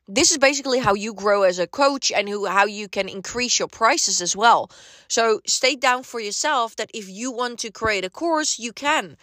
this 0.08 0.32
is 0.32 0.38
basically 0.38 0.80
how 0.80 0.94
you 0.94 1.14
grow 1.14 1.44
as 1.44 1.60
a 1.60 1.68
coach 1.68 2.12
and 2.12 2.30
who 2.30 2.46
how 2.46 2.66
you 2.66 2.88
can 2.88 3.10
increase 3.10 3.60
your 3.60 3.68
prices 3.68 4.22
as 4.22 4.36
well. 4.36 4.72
So 5.08 5.42
state 5.46 5.82
down 5.82 6.04
for 6.04 6.20
yourself 6.20 6.76
that 6.78 6.90
if 6.94 7.10
you 7.10 7.32
want 7.32 7.60
to 7.60 7.72
create 7.72 8.06
a 8.06 8.10
course, 8.10 8.58
you 8.58 8.72
can. 8.72 9.18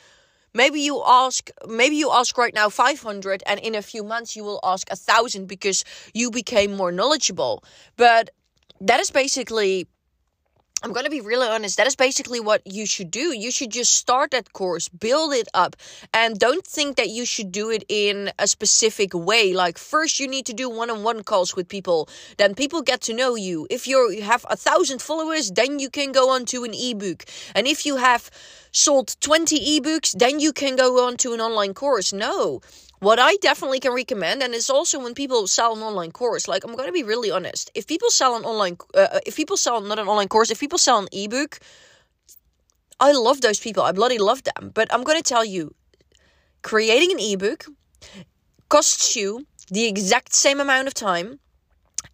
Maybe 0.52 0.80
you 0.80 1.02
ask 1.04 1.50
maybe 1.66 1.96
you 1.96 2.10
ask 2.12 2.36
right 2.38 2.54
now 2.54 2.68
500 2.68 3.42
and 3.46 3.58
in 3.60 3.74
a 3.74 3.82
few 3.82 4.04
months 4.04 4.36
you 4.36 4.44
will 4.44 4.60
ask 4.62 4.88
a 4.88 4.96
1000 4.96 5.46
because 5.46 5.84
you 6.12 6.30
became 6.30 6.76
more 6.76 6.92
knowledgeable. 6.92 7.64
But 7.96 8.30
that 8.80 9.00
is 9.00 9.10
basically 9.10 9.88
I'm 10.84 10.92
going 10.92 11.04
to 11.04 11.10
be 11.10 11.22
really 11.22 11.48
honest. 11.48 11.78
That 11.78 11.86
is 11.86 11.96
basically 11.96 12.40
what 12.40 12.60
you 12.66 12.84
should 12.84 13.10
do. 13.10 13.34
You 13.34 13.50
should 13.50 13.70
just 13.70 13.94
start 13.94 14.32
that 14.32 14.52
course, 14.52 14.90
build 14.90 15.32
it 15.32 15.48
up, 15.54 15.76
and 16.12 16.38
don't 16.38 16.66
think 16.66 16.98
that 16.98 17.08
you 17.08 17.24
should 17.24 17.50
do 17.50 17.70
it 17.70 17.84
in 17.88 18.30
a 18.38 18.46
specific 18.46 19.14
way. 19.14 19.54
Like, 19.54 19.78
first, 19.78 20.20
you 20.20 20.28
need 20.28 20.44
to 20.44 20.52
do 20.52 20.68
one 20.68 20.90
on 20.90 21.02
one 21.02 21.22
calls 21.22 21.56
with 21.56 21.70
people. 21.70 22.06
Then 22.36 22.54
people 22.54 22.82
get 22.82 23.00
to 23.02 23.14
know 23.14 23.34
you. 23.34 23.66
If 23.70 23.88
you 23.88 24.20
have 24.22 24.44
a 24.50 24.56
thousand 24.56 25.00
followers, 25.00 25.50
then 25.50 25.78
you 25.78 25.88
can 25.88 26.12
go 26.12 26.28
on 26.28 26.44
to 26.46 26.64
an 26.64 26.74
ebook. 26.74 27.24
And 27.54 27.66
if 27.66 27.86
you 27.86 27.96
have 27.96 28.30
sold 28.70 29.16
20 29.20 29.80
ebooks, 29.80 30.12
then 30.18 30.38
you 30.38 30.52
can 30.52 30.76
go 30.76 31.06
on 31.06 31.16
to 31.16 31.32
an 31.32 31.40
online 31.40 31.72
course. 31.72 32.12
No, 32.12 32.60
what 33.04 33.18
I 33.18 33.36
definitely 33.36 33.80
can 33.80 33.92
recommend, 33.92 34.42
and 34.42 34.54
it's 34.54 34.70
also 34.70 34.98
when 34.98 35.14
people 35.14 35.46
sell 35.46 35.76
an 35.76 35.82
online 35.82 36.10
course, 36.10 36.48
like 36.48 36.64
I'm 36.64 36.74
going 36.74 36.88
to 36.88 36.92
be 36.92 37.02
really 37.02 37.30
honest. 37.30 37.70
If 37.74 37.86
people 37.86 38.10
sell 38.10 38.34
an 38.34 38.44
online, 38.44 38.78
uh, 38.94 39.08
uh, 39.12 39.20
if 39.26 39.36
people 39.36 39.56
sell 39.56 39.80
not 39.80 39.98
an 39.98 40.08
online 40.08 40.28
course, 40.28 40.50
if 40.50 40.58
people 40.58 40.78
sell 40.78 40.98
an 40.98 41.08
ebook, 41.12 41.60
I 42.98 43.12
love 43.12 43.42
those 43.42 43.60
people. 43.60 43.82
I 43.82 43.92
bloody 43.92 44.18
love 44.18 44.42
them. 44.44 44.70
But 44.72 44.92
I'm 44.92 45.04
going 45.04 45.18
to 45.18 45.28
tell 45.28 45.44
you, 45.44 45.74
creating 46.62 47.12
an 47.12 47.20
ebook 47.20 47.66
costs 48.68 49.14
you 49.14 49.46
the 49.70 49.86
exact 49.86 50.34
same 50.34 50.60
amount 50.60 50.88
of 50.88 50.94
time 50.94 51.38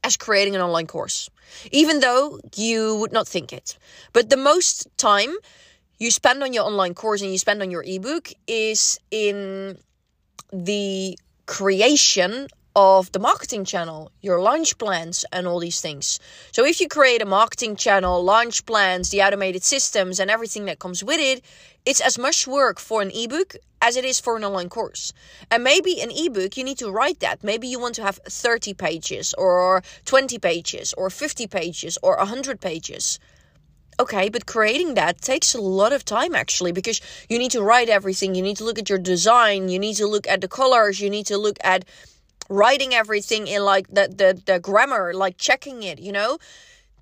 as 0.02 0.16
creating 0.16 0.56
an 0.56 0.62
online 0.62 0.86
course, 0.86 1.30
even 1.70 2.00
though 2.00 2.40
you 2.56 2.96
would 2.96 3.12
not 3.12 3.28
think 3.28 3.52
it. 3.52 3.78
But 4.12 4.30
the 4.30 4.36
most 4.36 4.88
time 4.96 5.30
you 5.98 6.10
spend 6.10 6.42
on 6.42 6.52
your 6.52 6.64
online 6.64 6.94
course 6.94 7.22
and 7.22 7.30
you 7.30 7.38
spend 7.38 7.62
on 7.62 7.70
your 7.70 7.84
ebook 7.86 8.32
is 8.46 8.98
in 9.10 9.78
the 10.52 11.18
creation 11.46 12.48
of 12.76 13.10
the 13.12 13.18
marketing 13.18 13.64
channel, 13.64 14.12
your 14.20 14.40
launch 14.40 14.78
plans, 14.78 15.24
and 15.32 15.46
all 15.46 15.58
these 15.58 15.80
things. 15.80 16.20
So, 16.52 16.64
if 16.64 16.80
you 16.80 16.88
create 16.88 17.22
a 17.22 17.26
marketing 17.26 17.76
channel, 17.76 18.22
launch 18.22 18.64
plans, 18.64 19.10
the 19.10 19.22
automated 19.22 19.64
systems, 19.64 20.20
and 20.20 20.30
everything 20.30 20.66
that 20.66 20.78
comes 20.78 21.02
with 21.02 21.18
it, 21.18 21.44
it's 21.84 22.00
as 22.00 22.18
much 22.18 22.46
work 22.46 22.78
for 22.78 23.02
an 23.02 23.10
ebook 23.10 23.56
as 23.82 23.96
it 23.96 24.04
is 24.04 24.20
for 24.20 24.36
an 24.36 24.44
online 24.44 24.68
course. 24.68 25.12
And 25.50 25.64
maybe 25.64 26.00
an 26.00 26.10
ebook, 26.10 26.56
you 26.56 26.64
need 26.64 26.78
to 26.78 26.90
write 26.90 27.20
that. 27.20 27.42
Maybe 27.42 27.66
you 27.66 27.80
want 27.80 27.94
to 27.96 28.02
have 28.02 28.20
30 28.28 28.74
pages, 28.74 29.34
or 29.36 29.82
20 30.04 30.38
pages, 30.38 30.94
or 30.94 31.10
50 31.10 31.46
pages, 31.46 31.98
or 32.02 32.16
100 32.18 32.60
pages. 32.60 33.18
Okay, 34.00 34.30
but 34.30 34.46
creating 34.46 34.94
that 34.94 35.20
takes 35.20 35.54
a 35.54 35.60
lot 35.60 35.92
of 35.92 36.06
time 36.06 36.34
actually 36.34 36.72
because 36.72 37.02
you 37.28 37.38
need 37.38 37.50
to 37.50 37.60
write 37.60 37.90
everything, 37.90 38.34
you 38.34 38.40
need 38.40 38.56
to 38.56 38.64
look 38.64 38.78
at 38.78 38.88
your 38.88 38.98
design, 38.98 39.68
you 39.68 39.78
need 39.78 39.96
to 39.96 40.06
look 40.06 40.26
at 40.26 40.40
the 40.40 40.48
colors, 40.48 41.02
you 41.02 41.10
need 41.10 41.26
to 41.26 41.36
look 41.36 41.58
at 41.62 41.84
writing 42.48 42.94
everything 42.94 43.46
in 43.46 43.62
like 43.62 43.86
the 43.88 44.08
the, 44.08 44.40
the 44.46 44.58
grammar, 44.58 45.12
like 45.12 45.36
checking 45.36 45.82
it, 45.82 45.98
you 45.98 46.12
know? 46.12 46.38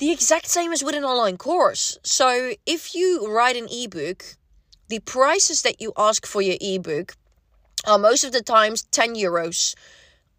The 0.00 0.10
exact 0.10 0.48
same 0.48 0.72
as 0.72 0.82
with 0.82 0.96
an 0.96 1.04
online 1.04 1.36
course. 1.36 1.98
So 2.02 2.54
if 2.66 2.96
you 2.96 3.32
write 3.32 3.54
an 3.54 3.68
ebook, 3.70 4.24
the 4.88 4.98
prices 4.98 5.62
that 5.62 5.80
you 5.80 5.92
ask 5.96 6.26
for 6.26 6.42
your 6.42 6.56
ebook 6.60 7.14
are 7.86 7.98
most 7.98 8.24
of 8.24 8.32
the 8.32 8.42
times 8.42 8.82
10 8.90 9.14
euros. 9.14 9.76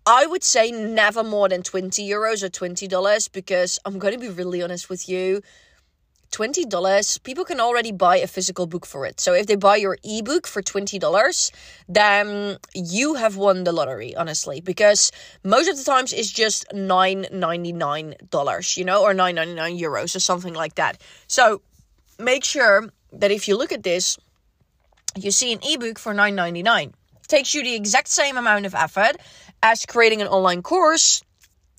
I 0.06 0.26
would 0.26 0.44
say 0.44 0.72
never 0.72 1.24
more 1.24 1.48
than 1.48 1.64
20 1.64 2.06
euros 2.06 2.44
or 2.44 2.50
$20 2.50 3.32
because 3.32 3.80
I'm 3.86 3.98
going 3.98 4.14
to 4.14 4.20
be 4.20 4.28
really 4.28 4.62
honest 4.62 4.90
with 4.90 5.08
you 5.08 5.42
$20, 6.32 7.24
people 7.24 7.44
can 7.44 7.60
already 7.60 7.92
buy 7.92 8.18
a 8.18 8.28
physical 8.28 8.68
book 8.68 8.86
for 8.86 9.06
it. 9.06 9.20
So 9.20 9.34
if 9.34 9.48
they 9.48 9.56
buy 9.56 9.78
your 9.78 9.98
ebook 10.04 10.48
for 10.48 10.62
$20, 10.62 11.52
then 11.88 12.58
you 12.74 13.16
have 13.16 13.38
won 13.38 13.64
the 13.64 13.72
lottery, 13.72 14.16
honestly, 14.16 14.62
because 14.62 15.12
most 15.44 15.70
of 15.70 15.78
the 15.78 15.84
times 15.84 16.14
it's 16.14 16.32
just 16.32 16.68
$9.99, 16.70 18.78
you 18.78 18.86
know, 18.86 19.04
or 19.04 19.14
$9.99 19.14 19.80
euros 19.80 20.16
or 20.16 20.20
something 20.20 20.54
like 20.54 20.76
that. 20.76 21.02
So 21.28 21.62
make 22.20 22.44
sure 22.44 22.90
that 23.14 23.32
if 23.32 23.48
you 23.48 23.58
look 23.58 23.72
at 23.72 23.84
this, 23.84 24.18
you 25.18 25.32
see 25.32 25.54
an 25.54 25.60
ebook 25.64 25.98
for 25.98 26.14
$9.99. 26.14 26.94
Takes 27.28 27.54
you 27.54 27.64
the 27.64 27.76
exact 27.76 28.08
same 28.08 28.38
amount 28.38 28.66
of 28.66 28.76
effort 28.76 29.18
as 29.62 29.86
creating 29.86 30.22
an 30.22 30.28
online 30.28 30.62
course 30.62 31.24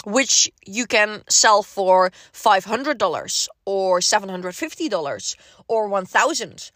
which 0.05 0.51
you 0.67 0.87
can 0.87 1.23
sell 1.29 1.63
for 1.63 2.11
$500 2.33 3.49
or 3.67 4.01
$750 4.01 5.37
or 5.69 5.89
1000 5.89 6.71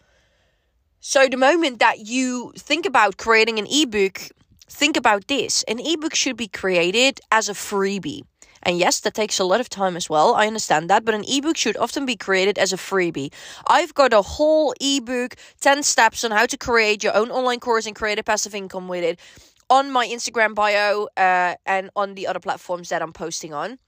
so 1.00 1.28
the 1.28 1.36
moment 1.36 1.80
that 1.80 2.06
you 2.06 2.52
think 2.56 2.86
about 2.86 3.18
creating 3.18 3.58
an 3.58 3.66
ebook 3.70 4.30
think 4.74 4.96
about 4.96 5.28
this. 5.28 5.62
An 5.64 5.78
ebook 5.78 6.14
should 6.14 6.36
be 6.36 6.48
created 6.48 7.20
as 7.30 7.48
a 7.48 7.52
freebie. 7.52 8.22
And 8.62 8.78
yes, 8.78 9.00
that 9.00 9.12
takes 9.12 9.38
a 9.38 9.44
lot 9.44 9.60
of 9.60 9.68
time 9.68 9.94
as 9.96 10.08
well. 10.08 10.34
I 10.34 10.46
understand 10.46 10.88
that, 10.88 11.04
but 11.04 11.14
an 11.14 11.24
ebook 11.28 11.56
should 11.56 11.76
often 11.76 12.06
be 12.06 12.16
created 12.16 12.58
as 12.58 12.72
a 12.72 12.78
freebie. 12.78 13.30
I've 13.66 13.92
got 13.92 14.14
a 14.14 14.22
whole 14.22 14.74
ebook, 14.80 15.36
10 15.60 15.82
steps 15.82 16.24
on 16.24 16.30
how 16.30 16.46
to 16.46 16.56
create 16.56 17.04
your 17.04 17.14
own 17.14 17.30
online 17.30 17.60
course 17.60 17.86
and 17.86 17.94
create 17.94 18.18
a 18.18 18.22
passive 18.22 18.54
income 18.54 18.88
with 18.88 19.04
it 19.04 19.20
on 19.74 19.90
my 19.90 20.06
Instagram 20.06 20.54
bio 20.54 21.08
uh, 21.16 21.54
and 21.66 21.90
on 21.96 22.14
the 22.14 22.28
other 22.28 22.38
platforms 22.38 22.90
that 22.90 23.02
I'm 23.02 23.12
posting 23.12 23.52
on 23.52 23.78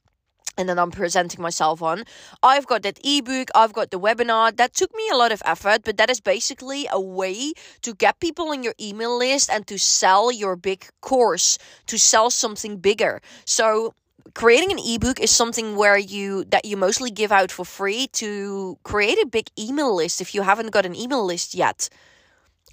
and 0.59 0.69
then 0.69 0.78
I'm 0.81 0.90
presenting 0.90 1.40
myself 1.40 1.81
on. 1.81 2.02
I've 2.43 2.66
got 2.66 2.83
that 2.83 2.99
ebook, 3.05 3.50
I've 3.55 3.73
got 3.73 3.93
the 3.93 4.00
webinar. 4.00 4.57
That 4.57 4.75
took 4.75 4.93
me 4.95 5.09
a 5.12 5.16
lot 5.16 5.31
of 5.31 5.43
effort, 5.45 5.83
but 5.85 5.97
that 5.99 6.11
is 6.11 6.21
basically 6.21 6.88
a 6.90 7.00
way 7.00 7.52
to 7.83 7.95
get 7.95 8.19
people 8.19 8.49
on 8.49 8.64
your 8.64 8.75
email 8.81 9.16
list 9.16 9.49
and 9.49 9.64
to 9.69 9.78
sell 9.78 10.33
your 10.33 10.57
big 10.57 10.88
course, 11.02 11.57
to 11.87 11.99
sell 11.99 12.31
something 12.31 12.78
bigger. 12.78 13.21
So 13.45 13.95
creating 14.35 14.73
an 14.73 14.81
ebook 14.85 15.21
is 15.21 15.31
something 15.31 15.76
where 15.76 15.99
you 15.99 16.45
that 16.47 16.64
you 16.64 16.76
mostly 16.76 17.12
give 17.12 17.31
out 17.31 17.52
for 17.52 17.64
free 17.64 18.09
to 18.14 18.76
create 18.83 19.19
a 19.23 19.26
big 19.26 19.47
email 19.57 19.95
list 19.95 20.21
if 20.21 20.35
you 20.35 20.43
haven't 20.43 20.73
got 20.73 20.85
an 20.85 20.97
email 20.97 21.25
list 21.25 21.55
yet. 21.55 21.88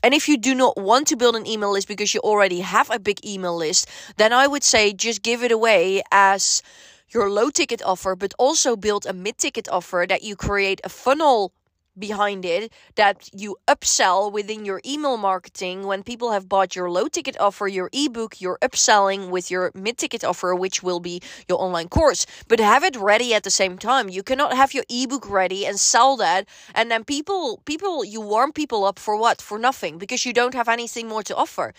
And 0.03 0.13
if 0.13 0.27
you 0.27 0.37
do 0.37 0.53
not 0.53 0.75
want 0.75 1.07
to 1.07 1.15
build 1.15 1.37
an 1.37 1.47
email 1.47 1.71
list 1.71 1.87
because 1.87 2.13
you 2.13 2.19
already 2.19 2.59
have 2.59 2.91
a 2.91 2.99
big 2.99 3.25
email 3.25 3.55
list, 3.55 3.87
then 4.17 4.33
I 4.33 4.47
would 4.47 4.63
say 4.63 4.91
just 4.91 5.23
give 5.23 5.41
it 5.43 5.51
away 5.51 6.03
as 6.11 6.61
your 7.09 7.31
low 7.31 7.49
ticket 7.49 7.81
offer, 7.81 8.13
but 8.15 8.33
also 8.37 8.75
build 8.75 9.05
a 9.05 9.13
mid 9.13 9.37
ticket 9.37 9.69
offer 9.69 10.05
that 10.09 10.21
you 10.21 10.35
create 10.35 10.81
a 10.83 10.89
funnel 10.89 11.53
behind 11.97 12.45
it 12.45 12.71
that 12.95 13.29
you 13.33 13.55
upsell 13.67 14.31
within 14.31 14.65
your 14.65 14.81
email 14.85 15.17
marketing 15.17 15.85
when 15.85 16.03
people 16.03 16.31
have 16.31 16.49
bought 16.49 16.75
your 16.75 16.89
low 16.89 17.07
ticket 17.07 17.39
offer 17.39 17.67
your 17.67 17.89
ebook 17.93 18.41
you're 18.41 18.57
upselling 18.61 19.29
with 19.29 19.51
your 19.51 19.71
mid 19.75 19.97
ticket 19.97 20.23
offer 20.23 20.55
which 20.55 20.81
will 20.81 20.99
be 20.99 21.21
your 21.47 21.61
online 21.61 21.87
course 21.87 22.25
but 22.47 22.59
have 22.59 22.83
it 22.83 22.95
ready 22.95 23.33
at 23.33 23.43
the 23.43 23.51
same 23.51 23.77
time 23.77 24.09
you 24.09 24.23
cannot 24.23 24.53
have 24.53 24.73
your 24.73 24.85
ebook 24.89 25.29
ready 25.29 25.65
and 25.65 25.79
sell 25.79 26.17
that 26.17 26.47
and 26.73 26.89
then 26.89 27.03
people 27.03 27.61
people 27.65 28.03
you 28.03 28.19
warm 28.19 28.51
people 28.51 28.85
up 28.85 28.97
for 28.97 29.15
what 29.15 29.41
for 29.41 29.59
nothing 29.59 29.97
because 29.97 30.25
you 30.25 30.33
don't 30.33 30.53
have 30.53 30.69
anything 30.69 31.07
more 31.07 31.23
to 31.23 31.35
offer 31.35 31.73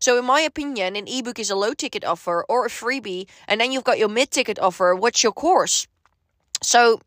so, 0.00 0.18
in 0.18 0.26
my 0.26 0.40
opinion, 0.40 0.96
an 0.96 1.08
ebook 1.08 1.38
is 1.38 1.48
a 1.48 1.56
low 1.56 1.72
ticket 1.72 2.04
offer 2.04 2.44
or 2.46 2.66
a 2.66 2.68
freebie, 2.68 3.26
and 3.48 3.58
then 3.58 3.72
you've 3.72 3.84
got 3.84 3.98
your 3.98 4.10
mid 4.10 4.30
ticket 4.30 4.58
offer. 4.58 4.94
What's 4.94 5.22
your 5.22 5.32
course? 5.32 5.86
So, 6.62 7.00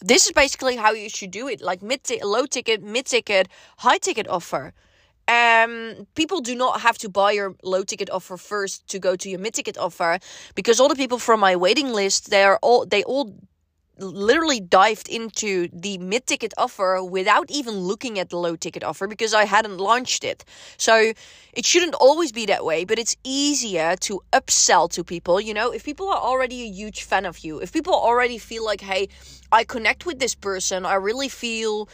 this 0.00 0.26
is 0.26 0.32
basically 0.32 0.76
how 0.76 0.92
you 0.92 1.08
should 1.08 1.30
do 1.30 1.48
it 1.48 1.60
like 1.60 1.82
mid 1.82 2.04
t- 2.04 2.20
low 2.22 2.46
ticket 2.46 2.82
mid 2.82 3.06
ticket 3.06 3.48
high 3.78 3.98
ticket 3.98 4.28
offer. 4.28 4.72
Um 5.26 6.06
people 6.14 6.40
do 6.40 6.54
not 6.54 6.80
have 6.80 6.98
to 6.98 7.08
buy 7.08 7.32
your 7.32 7.54
low 7.62 7.82
ticket 7.82 8.08
offer 8.10 8.36
first 8.36 8.86
to 8.88 8.98
go 8.98 9.16
to 9.16 9.28
your 9.28 9.40
mid 9.40 9.54
ticket 9.54 9.76
offer 9.76 10.18
because 10.54 10.80
all 10.80 10.88
the 10.88 10.96
people 10.96 11.18
from 11.18 11.40
my 11.40 11.54
waiting 11.56 11.92
list 11.92 12.30
they 12.30 12.44
are 12.44 12.58
all 12.62 12.86
they 12.86 13.02
all 13.04 13.34
literally 13.98 14.60
dived 14.60 15.08
into 15.08 15.68
the 15.72 15.98
mid 15.98 16.26
ticket 16.26 16.54
offer 16.56 17.02
without 17.02 17.50
even 17.50 17.74
looking 17.74 18.18
at 18.18 18.30
the 18.30 18.36
low 18.36 18.56
ticket 18.56 18.82
offer 18.84 19.06
because 19.06 19.34
I 19.34 19.44
hadn't 19.44 19.78
launched 19.78 20.24
it. 20.24 20.44
So 20.76 21.12
it 21.52 21.64
shouldn't 21.64 21.94
always 21.94 22.32
be 22.32 22.46
that 22.46 22.64
way, 22.64 22.84
but 22.84 22.98
it's 22.98 23.16
easier 23.24 23.96
to 23.96 24.20
upsell 24.32 24.90
to 24.90 25.04
people. 25.04 25.40
You 25.40 25.54
know, 25.54 25.70
if 25.72 25.84
people 25.84 26.08
are 26.08 26.20
already 26.20 26.62
a 26.62 26.70
huge 26.70 27.02
fan 27.02 27.26
of 27.26 27.40
you, 27.40 27.58
if 27.60 27.72
people 27.72 27.94
already 27.94 28.38
feel 28.38 28.64
like, 28.64 28.80
hey, 28.80 29.08
I 29.50 29.64
connect 29.64 30.06
with 30.06 30.18
this 30.18 30.34
person, 30.34 30.86
I 30.86 30.94
really 30.94 31.28
feel. 31.28 31.88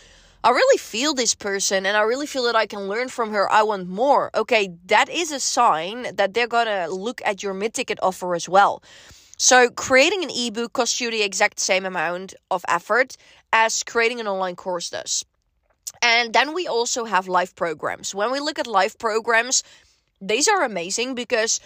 I 0.46 0.50
really 0.50 0.76
feel 0.76 1.14
this 1.14 1.34
person 1.34 1.86
and 1.86 1.96
I 1.96 2.02
really 2.02 2.26
feel 2.26 2.44
that 2.44 2.54
I 2.54 2.66
can 2.66 2.80
learn 2.80 3.08
from 3.08 3.32
her. 3.32 3.50
I 3.50 3.62
want 3.62 3.88
more. 3.88 4.30
Okay, 4.34 4.74
that 4.88 5.08
is 5.08 5.32
a 5.32 5.40
sign 5.40 6.14
that 6.16 6.34
they're 6.34 6.46
gonna 6.46 6.88
look 6.88 7.22
at 7.24 7.42
your 7.42 7.54
mid 7.54 7.72
ticket 7.72 7.98
offer 8.02 8.34
as 8.34 8.46
well. 8.46 8.82
So, 9.36 9.68
creating 9.68 10.22
an 10.22 10.30
ebook 10.30 10.72
costs 10.72 11.00
you 11.00 11.10
the 11.10 11.22
exact 11.22 11.58
same 11.58 11.84
amount 11.84 12.34
of 12.50 12.64
effort 12.68 13.16
as 13.52 13.82
creating 13.82 14.20
an 14.20 14.28
online 14.28 14.56
course 14.56 14.90
does. 14.90 15.24
And 16.02 16.32
then 16.32 16.54
we 16.54 16.66
also 16.66 17.04
have 17.04 17.28
live 17.28 17.54
programs. 17.56 18.14
When 18.14 18.30
we 18.30 18.40
look 18.40 18.58
at 18.58 18.66
live 18.66 18.98
programs, 18.98 19.62
these 20.20 20.48
are 20.48 20.62
amazing 20.62 21.14
because 21.14 21.60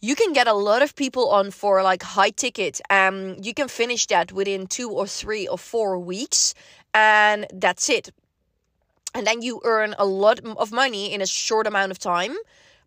you 0.00 0.14
can 0.14 0.32
get 0.32 0.46
a 0.46 0.52
lot 0.52 0.82
of 0.82 0.96
people 0.96 1.30
on 1.30 1.50
for 1.50 1.82
like 1.82 2.02
high 2.02 2.30
ticket. 2.30 2.80
Um, 2.90 3.36
you 3.40 3.54
can 3.54 3.68
finish 3.68 4.06
that 4.08 4.32
within 4.32 4.66
two 4.66 4.90
or 4.90 5.06
three 5.06 5.48
or 5.48 5.56
four 5.56 5.98
weeks, 5.98 6.54
and 6.92 7.46
that's 7.52 7.88
it. 7.88 8.10
And 9.14 9.26
then 9.26 9.42
you 9.42 9.60
earn 9.64 9.94
a 9.98 10.04
lot 10.04 10.40
of 10.44 10.72
money 10.72 11.12
in 11.12 11.22
a 11.22 11.26
short 11.26 11.66
amount 11.66 11.90
of 11.92 11.98
time. 11.98 12.36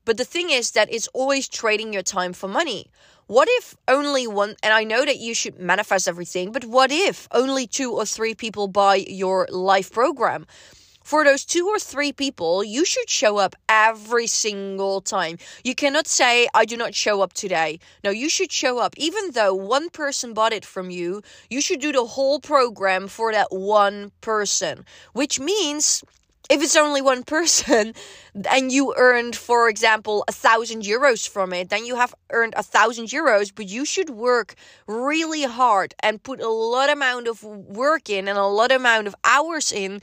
But 0.06 0.18
the 0.18 0.26
thing 0.26 0.52
is 0.52 0.72
that 0.72 0.92
it's 0.92 1.08
always 1.08 1.48
trading 1.48 1.92
your 1.92 2.04
time 2.04 2.34
for 2.34 2.48
money. 2.48 2.88
What 3.28 3.50
if 3.52 3.76
only 3.90 4.26
one, 4.26 4.56
and 4.64 4.74
I 4.74 4.86
know 4.86 5.04
that 5.04 5.18
you 5.18 5.34
should 5.34 5.60
manifest 5.60 6.08
everything, 6.08 6.54
but 6.54 6.64
what 6.64 6.94
if 6.94 7.28
only 7.34 7.68
two 7.68 7.92
or 7.92 8.06
three 8.06 8.34
people 8.34 8.70
buy 8.70 8.96
your 8.96 9.50
life 9.52 9.92
program? 9.92 10.46
For 11.04 11.26
those 11.26 11.44
two 11.44 11.68
or 11.68 11.78
three 11.78 12.14
people, 12.14 12.64
you 12.64 12.86
should 12.86 13.10
show 13.10 13.36
up 13.36 13.54
every 13.68 14.28
single 14.28 15.02
time. 15.02 15.40
You 15.66 15.76
cannot 15.76 16.08
say, 16.08 16.48
I 16.54 16.64
do 16.64 16.78
not 16.78 16.96
show 16.96 17.22
up 17.22 17.34
today. 17.34 17.80
No, 18.02 18.12
you 18.12 18.30
should 18.30 18.52
show 18.54 18.78
up. 18.78 18.94
Even 18.96 19.32
though 19.32 19.54
one 19.54 19.90
person 19.90 20.34
bought 20.34 20.54
it 20.54 20.64
from 20.64 20.90
you, 20.90 21.22
you 21.50 21.60
should 21.60 21.82
do 21.82 21.92
the 21.92 22.06
whole 22.06 22.40
program 22.40 23.10
for 23.10 23.34
that 23.34 23.52
one 23.52 24.14
person, 24.22 24.86
which 25.12 25.38
means 25.38 26.02
if 26.50 26.62
it's 26.62 26.76
only 26.76 27.02
one 27.02 27.24
person 27.24 27.94
and 28.52 28.72
you 28.72 28.94
earned 28.98 29.36
for 29.36 29.70
example 29.70 30.24
a 30.28 30.32
thousand 30.32 30.84
euros 30.84 31.28
from 31.28 31.54
it 31.54 31.70
then 31.70 31.86
you 31.86 31.96
have 31.96 32.14
earned 32.32 32.54
a 32.56 32.64
thousand 32.64 33.06
euros 33.08 33.52
but 33.54 33.68
you 33.68 33.86
should 33.86 34.10
work 34.10 34.56
really 34.88 35.44
hard 35.44 35.94
and 36.02 36.24
put 36.24 36.42
a 36.42 36.50
lot 36.50 36.90
amount 36.90 37.28
of 37.28 37.44
work 37.44 38.10
in 38.10 38.28
and 38.28 38.38
a 38.38 38.46
lot 38.46 38.72
amount 38.72 39.08
of 39.08 39.16
hours 39.24 39.72
in 39.72 40.00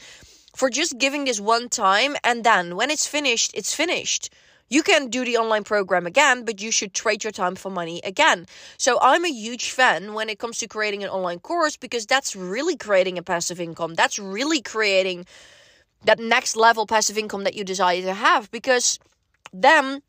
for 0.54 0.70
just 0.70 0.98
giving 0.98 1.24
this 1.24 1.40
one 1.40 1.68
time 1.68 2.16
and 2.22 2.44
then 2.44 2.76
when 2.76 2.90
it's 2.90 3.06
finished 3.06 3.50
it's 3.54 3.74
finished 3.74 4.30
you 4.70 4.82
can 4.82 5.08
do 5.08 5.24
the 5.24 5.36
online 5.36 5.62
program 5.62 6.06
again, 6.06 6.44
but 6.44 6.60
you 6.62 6.72
should 6.72 6.94
trade 6.94 7.22
your 7.22 7.30
time 7.30 7.54
for 7.54 7.70
money 7.70 8.00
again. 8.02 8.46
So 8.78 8.98
I'm 9.00 9.24
a 9.24 9.30
huge 9.30 9.70
fan 9.70 10.14
when 10.14 10.30
it 10.30 10.38
comes 10.38 10.58
to 10.58 10.66
creating 10.66 11.04
an 11.04 11.10
online 11.10 11.40
course 11.40 11.76
because 11.76 12.06
that's 12.06 12.34
really 12.34 12.74
creating 12.76 13.18
a 13.18 13.22
passive 13.22 13.60
income. 13.60 13.94
That's 13.94 14.18
really 14.18 14.62
creating 14.62 15.26
that 16.04 16.18
next 16.18 16.56
level 16.56 16.86
passive 16.86 17.18
income 17.18 17.44
that 17.44 17.54
you 17.54 17.64
desire 17.64 18.02
to 18.02 18.14
have 18.14 18.50
because 18.50 18.98
then 19.52 20.02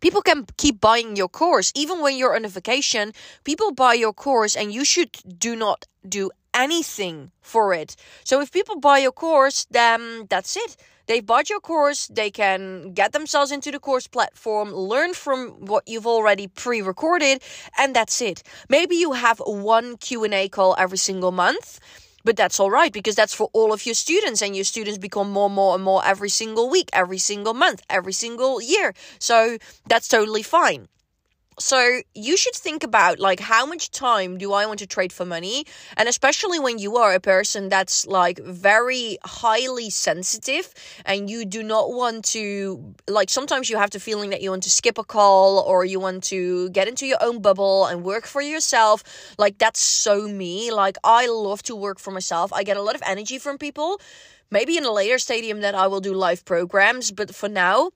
people 0.00 0.22
can 0.22 0.46
keep 0.56 0.80
buying 0.80 1.16
your 1.16 1.28
course. 1.28 1.72
Even 1.74 2.00
when 2.00 2.16
you're 2.16 2.34
on 2.34 2.44
a 2.44 2.48
vacation 2.48 3.12
people 3.44 3.72
buy 3.72 3.94
your 3.94 4.12
course 4.12 4.56
and 4.56 4.72
you 4.72 4.84
should 4.84 5.10
do 5.38 5.56
not 5.56 5.86
do 6.08 6.30
anything 6.54 7.30
for 7.40 7.72
it. 7.72 7.96
So 8.24 8.40
if 8.40 8.52
people 8.52 8.78
buy 8.78 8.98
your 8.98 9.12
course 9.12 9.66
then 9.70 10.26
that's 10.28 10.56
it. 10.56 10.76
They've 11.06 11.26
bought 11.26 11.50
your 11.50 11.60
course. 11.60 12.06
They 12.06 12.30
can 12.30 12.92
get 12.92 13.12
themselves 13.12 13.50
into 13.50 13.72
the 13.72 13.80
course 13.80 14.06
platform 14.06 14.72
learn 14.72 15.14
from 15.14 15.66
what 15.66 15.82
you've 15.88 16.06
already 16.06 16.46
pre-recorded 16.46 17.42
and 17.76 17.94
that's 17.94 18.20
it. 18.20 18.42
Maybe 18.68 18.96
you 18.96 19.12
have 19.12 19.42
one 19.44 19.96
q&a 19.96 20.48
call 20.48 20.76
every 20.78 20.98
single 20.98 21.32
month 21.32 21.80
but 22.24 22.36
that's 22.36 22.58
all 22.60 22.70
right 22.70 22.92
because 22.92 23.14
that's 23.14 23.34
for 23.34 23.48
all 23.52 23.72
of 23.72 23.86
your 23.86 23.94
students, 23.94 24.42
and 24.42 24.54
your 24.54 24.64
students 24.64 24.98
become 24.98 25.30
more, 25.30 25.46
and 25.46 25.54
more, 25.54 25.74
and 25.74 25.84
more 25.84 26.04
every 26.04 26.28
single 26.28 26.68
week, 26.70 26.88
every 26.92 27.18
single 27.18 27.54
month, 27.54 27.82
every 27.90 28.12
single 28.12 28.60
year. 28.60 28.94
So 29.18 29.58
that's 29.86 30.08
totally 30.08 30.42
fine. 30.42 30.88
So 31.58 32.00
you 32.14 32.36
should 32.36 32.54
think 32.54 32.82
about 32.82 33.18
like 33.18 33.38
how 33.38 33.66
much 33.66 33.90
time 33.90 34.38
do 34.38 34.52
I 34.52 34.64
want 34.66 34.78
to 34.78 34.86
trade 34.86 35.12
for 35.12 35.26
money? 35.26 35.64
And 35.96 36.08
especially 36.08 36.58
when 36.58 36.78
you 36.78 36.96
are 36.96 37.12
a 37.12 37.20
person 37.20 37.68
that's 37.68 38.06
like 38.06 38.38
very 38.38 39.18
highly 39.24 39.90
sensitive 39.90 40.72
and 41.04 41.28
you 41.28 41.44
do 41.44 41.62
not 41.62 41.92
want 41.92 42.24
to 42.26 42.94
like 43.06 43.28
sometimes 43.28 43.68
you 43.68 43.76
have 43.76 43.90
the 43.90 44.00
feeling 44.00 44.30
that 44.30 44.40
you 44.40 44.50
want 44.50 44.62
to 44.62 44.70
skip 44.70 44.96
a 44.96 45.04
call 45.04 45.58
or 45.60 45.84
you 45.84 46.00
want 46.00 46.24
to 46.24 46.70
get 46.70 46.88
into 46.88 47.06
your 47.06 47.18
own 47.20 47.42
bubble 47.42 47.86
and 47.86 48.02
work 48.02 48.26
for 48.26 48.40
yourself. 48.40 49.04
Like 49.38 49.58
that's 49.58 49.80
so 49.80 50.26
me. 50.26 50.72
Like 50.72 50.96
I 51.04 51.26
love 51.26 51.62
to 51.64 51.76
work 51.76 51.98
for 51.98 52.12
myself. 52.12 52.52
I 52.52 52.62
get 52.64 52.78
a 52.78 52.82
lot 52.82 52.94
of 52.94 53.02
energy 53.04 53.38
from 53.38 53.58
people. 53.58 54.00
Maybe 54.50 54.76
in 54.76 54.84
a 54.84 54.92
later 54.92 55.18
stadium 55.18 55.60
that 55.60 55.74
I 55.74 55.86
will 55.86 56.00
do 56.00 56.12
live 56.12 56.44
programs, 56.44 57.10
but 57.10 57.34
for 57.34 57.48
now 57.48 57.92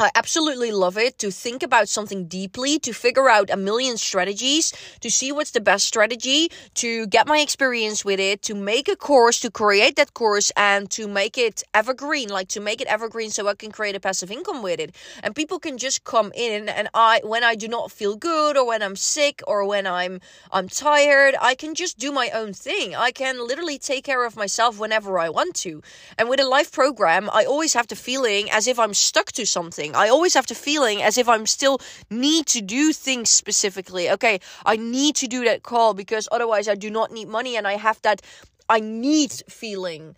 I 0.00 0.10
absolutely 0.14 0.72
love 0.72 0.96
it 0.96 1.18
to 1.18 1.30
think 1.30 1.62
about 1.62 1.86
something 1.86 2.24
deeply, 2.24 2.78
to 2.78 2.94
figure 2.94 3.28
out 3.28 3.50
a 3.50 3.56
million 3.58 3.98
strategies, 3.98 4.72
to 5.00 5.10
see 5.10 5.30
what's 5.30 5.50
the 5.50 5.60
best 5.60 5.86
strategy, 5.86 6.50
to 6.76 7.06
get 7.08 7.26
my 7.26 7.40
experience 7.40 8.02
with 8.02 8.18
it, 8.18 8.40
to 8.44 8.54
make 8.54 8.88
a 8.88 8.96
course, 8.96 9.40
to 9.40 9.50
create 9.50 9.96
that 9.96 10.14
course, 10.14 10.50
and 10.56 10.90
to 10.92 11.06
make 11.06 11.36
it 11.36 11.62
evergreen, 11.74 12.30
like 12.30 12.48
to 12.48 12.60
make 12.60 12.80
it 12.80 12.88
evergreen 12.88 13.28
so 13.28 13.46
I 13.46 13.54
can 13.54 13.72
create 13.72 13.94
a 13.94 14.00
passive 14.00 14.30
income 14.30 14.62
with 14.62 14.80
it. 14.80 14.96
And 15.22 15.36
people 15.36 15.58
can 15.58 15.76
just 15.76 16.02
come 16.04 16.32
in 16.34 16.70
and 16.70 16.88
I 16.94 17.20
when 17.22 17.44
I 17.44 17.54
do 17.54 17.68
not 17.68 17.92
feel 17.92 18.16
good 18.16 18.56
or 18.56 18.66
when 18.66 18.82
I'm 18.82 18.96
sick 18.96 19.42
or 19.46 19.66
when 19.66 19.86
I'm 19.86 20.22
I'm 20.50 20.70
tired, 20.70 21.34
I 21.42 21.54
can 21.54 21.74
just 21.74 21.98
do 21.98 22.10
my 22.10 22.30
own 22.30 22.54
thing. 22.54 22.94
I 22.94 23.10
can 23.10 23.46
literally 23.46 23.76
take 23.76 24.04
care 24.04 24.24
of 24.24 24.34
myself 24.34 24.78
whenever 24.78 25.18
I 25.18 25.28
want 25.28 25.56
to. 25.56 25.82
And 26.16 26.30
with 26.30 26.40
a 26.40 26.48
live 26.48 26.72
program, 26.72 27.28
I 27.30 27.44
always 27.44 27.74
have 27.74 27.88
the 27.88 27.96
feeling 27.96 28.50
as 28.50 28.66
if 28.66 28.78
I'm 28.78 28.94
stuck 28.94 29.32
to 29.32 29.44
something 29.44 29.89
I 29.94 30.08
always 30.08 30.34
have 30.34 30.46
the 30.46 30.54
feeling 30.54 31.02
as 31.02 31.18
if 31.18 31.28
I'm 31.28 31.46
still 31.46 31.80
need 32.10 32.46
to 32.46 32.60
do 32.60 32.92
things 32.92 33.30
specifically. 33.30 34.10
Okay, 34.10 34.40
I 34.64 34.76
need 34.76 35.16
to 35.16 35.26
do 35.26 35.44
that 35.44 35.62
call 35.62 35.94
because 35.94 36.28
otherwise 36.30 36.68
I 36.68 36.74
do 36.74 36.90
not 36.90 37.12
need 37.12 37.28
money 37.28 37.56
and 37.56 37.66
I 37.66 37.74
have 37.74 38.00
that 38.02 38.22
I 38.68 38.80
need 38.80 39.32
feeling. 39.48 40.16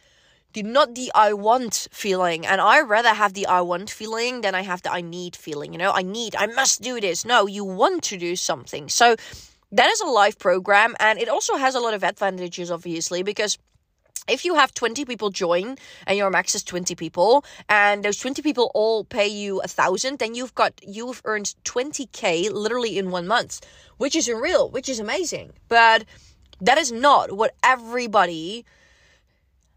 The, 0.53 0.63
not 0.63 0.95
the 0.95 1.11
I 1.15 1.33
want 1.33 1.89
feeling. 1.91 2.45
And 2.45 2.61
I 2.61 2.83
rather 2.83 3.15
have 3.15 3.33
the 3.33 3.47
I 3.47 3.63
want 3.63 3.91
feeling 3.91 4.43
than 4.43 4.55
I 4.55 4.61
have 4.61 4.83
the 4.83 4.93
I 4.93 5.01
need 5.01 5.35
feeling. 5.35 5.73
You 5.73 5.79
know, 5.79 5.93
I 5.93 6.03
need, 6.03 6.37
I 6.37 6.47
must 6.47 6.83
do 6.83 7.01
this. 7.01 7.25
No, 7.25 7.47
you 7.47 7.65
want 7.65 8.03
to 8.05 8.19
do 8.19 8.37
something. 8.37 8.91
So 8.91 9.17
that 9.73 9.89
is 9.89 10.01
a 10.03 10.07
live 10.07 10.39
program 10.39 10.95
and 11.01 11.19
it 11.19 11.31
also 11.31 11.57
has 11.57 11.75
a 11.75 11.81
lot 11.81 11.95
of 11.95 12.05
advantages, 12.05 12.71
obviously, 12.71 13.23
because 13.23 13.59
if 14.29 14.45
you 14.45 14.55
have 14.55 14.73
20 14.73 15.05
people 15.05 15.31
join 15.31 15.77
and 16.07 16.17
your 16.17 16.31
max 16.31 16.55
is 16.55 16.63
20 16.63 16.95
people 16.95 17.45
and 17.69 18.05
those 18.05 18.19
20 18.19 18.41
people 18.43 18.71
all 18.75 19.05
pay 19.05 19.27
you 19.27 19.61
a 19.63 19.69
thousand 19.69 20.19
then 20.19 20.35
you've 20.35 20.55
got 20.55 20.73
you've 20.83 21.21
earned 21.25 21.55
20k 21.65 22.51
literally 22.53 22.99
in 22.99 23.11
one 23.11 23.27
month 23.27 23.61
which 23.97 24.15
is 24.15 24.29
unreal 24.29 24.71
which 24.71 24.89
is 24.89 25.01
amazing. 25.01 25.53
But 25.69 26.05
that 26.61 26.79
is 26.79 26.93
not 26.93 27.33
what 27.33 27.55
everybody 27.65 28.65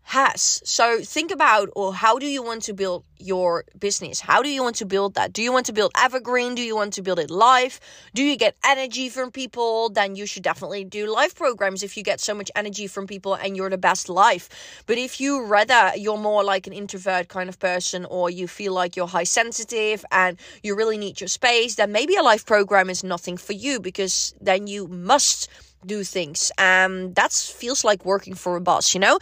has. 0.06 0.62
So 0.64 1.00
think 1.02 1.32
about 1.32 1.70
or 1.76 1.92
how 1.94 2.20
do 2.20 2.28
you 2.28 2.44
want 2.44 2.62
to 2.64 2.74
build 2.74 3.04
your 3.18 3.66
business? 3.80 4.20
How 4.22 4.44
do 4.44 4.50
you 4.50 4.62
want 4.62 4.76
to 4.76 4.86
build 4.86 5.16
that? 5.16 5.34
Do 5.34 5.42
you 5.42 5.52
want 5.52 5.66
to 5.66 5.74
build 5.74 5.92
evergreen? 5.98 6.54
Do 6.54 6.62
you 6.62 6.76
want 6.76 6.94
to 6.94 7.02
build 7.02 7.18
it 7.18 7.32
live? 7.32 7.80
Do 8.14 8.22
you 8.22 8.38
get 8.38 8.56
energy 8.64 9.10
from 9.10 9.32
people? 9.32 9.90
Then 9.90 10.16
you 10.16 10.28
should 10.28 10.44
definitely 10.44 10.84
do 10.84 11.12
live 11.12 11.34
programs 11.34 11.82
if 11.82 11.98
you 11.98 12.04
get 12.04 12.20
so 12.20 12.36
much 12.36 12.52
energy 12.56 12.86
from 12.86 13.08
people 13.08 13.34
and 13.34 13.58
you're 13.58 13.72
the 13.72 13.80
best 13.80 14.08
live. 14.08 14.48
But 14.86 15.00
if 15.00 15.20
you 15.20 15.44
rather 15.44 15.92
you're 15.98 16.20
more 16.20 16.44
like 16.44 16.68
an 16.68 16.74
introvert 16.74 17.28
kind 17.28 17.50
of 17.50 17.58
person 17.58 18.06
or 18.06 18.30
you 18.30 18.48
feel 18.48 18.74
like 18.74 18.96
you're 18.96 19.08
high 19.08 19.24
sensitive 19.24 20.06
and 20.12 20.38
you 20.62 20.76
really 20.76 21.00
need 21.00 21.20
your 21.20 21.30
space, 21.30 21.76
then 21.76 21.92
maybe 21.92 22.16
a 22.16 22.22
live 22.22 22.46
program 22.46 22.92
is 22.92 23.04
nothing 23.04 23.38
for 23.38 23.54
you 23.54 23.80
because 23.80 24.36
then 24.40 24.68
you 24.68 24.88
must 24.88 25.50
do 25.88 26.04
things. 26.04 26.52
Um, 26.58 27.14
that 27.14 27.32
feels 27.34 27.84
like 27.84 28.06
working 28.06 28.36
for 28.36 28.56
a 28.56 28.62
boss, 28.62 28.94
you 28.94 29.00
know? 29.00 29.20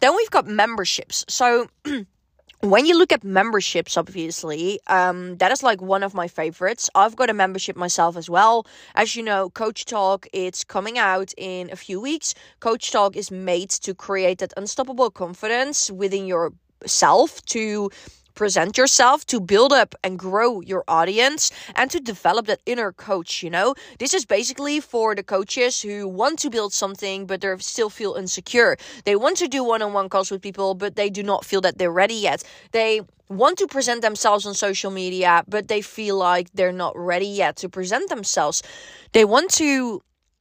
Then 0.00 0.16
we've 0.16 0.30
got 0.30 0.46
memberships. 0.46 1.24
So 1.28 1.68
when 2.60 2.86
you 2.86 2.96
look 2.96 3.12
at 3.12 3.24
memberships, 3.24 3.96
obviously, 3.96 4.80
um, 4.86 5.36
that 5.38 5.50
is 5.50 5.62
like 5.62 5.80
one 5.80 6.02
of 6.02 6.14
my 6.14 6.28
favorites. 6.28 6.90
I've 6.94 7.16
got 7.16 7.30
a 7.30 7.34
membership 7.34 7.76
myself 7.76 8.16
as 8.16 8.28
well. 8.28 8.66
As 8.94 9.16
you 9.16 9.22
know, 9.22 9.50
Coach 9.50 9.86
Talk, 9.86 10.26
it's 10.32 10.64
coming 10.64 10.98
out 10.98 11.32
in 11.36 11.70
a 11.70 11.76
few 11.76 12.00
weeks. 12.00 12.34
Coach 12.60 12.92
Talk 12.92 13.16
is 13.16 13.30
made 13.30 13.70
to 13.70 13.94
create 13.94 14.38
that 14.38 14.52
unstoppable 14.56 15.10
confidence 15.10 15.90
within 15.90 16.26
yourself 16.26 17.42
to 17.46 17.90
present 18.40 18.78
yourself, 18.78 19.26
to 19.26 19.38
build 19.38 19.70
up 19.70 19.94
and 20.02 20.18
grow 20.18 20.62
your 20.62 20.82
audience, 20.88 21.42
and 21.76 21.90
to 21.90 22.00
develop 22.00 22.46
that 22.46 22.60
inner 22.64 22.90
coach. 22.90 23.42
You 23.44 23.50
know, 23.56 23.74
this 23.98 24.14
is 24.14 24.24
basically 24.24 24.80
for 24.80 25.14
the 25.14 25.22
coaches 25.22 25.82
who 25.82 26.08
want 26.08 26.38
to 26.38 26.48
build 26.48 26.72
something, 26.72 27.26
but 27.26 27.42
they 27.42 27.54
still 27.58 27.90
feel 27.90 28.14
insecure. 28.14 28.78
They 29.04 29.14
want 29.14 29.36
to 29.42 29.46
do 29.56 29.62
one 29.62 29.82
on 29.82 29.92
one 29.92 30.08
calls 30.08 30.30
with 30.30 30.40
people, 30.40 30.74
but 30.74 30.96
they 30.96 31.10
do 31.10 31.22
not 31.22 31.44
feel 31.44 31.60
that 31.66 31.76
they're 31.76 31.98
ready 32.04 32.14
yet. 32.14 32.42
They 32.72 33.02
want 33.28 33.58
to 33.58 33.66
present 33.66 34.00
themselves 34.00 34.46
on 34.46 34.54
social 34.54 34.90
media, 34.90 35.44
but 35.46 35.68
they 35.68 35.82
feel 35.82 36.16
like 36.16 36.46
they're 36.54 36.78
not 36.84 36.94
ready 36.96 37.32
yet 37.42 37.56
to 37.56 37.68
present 37.68 38.08
themselves. 38.08 38.62
They 39.12 39.26
want 39.26 39.50
to 39.62 40.00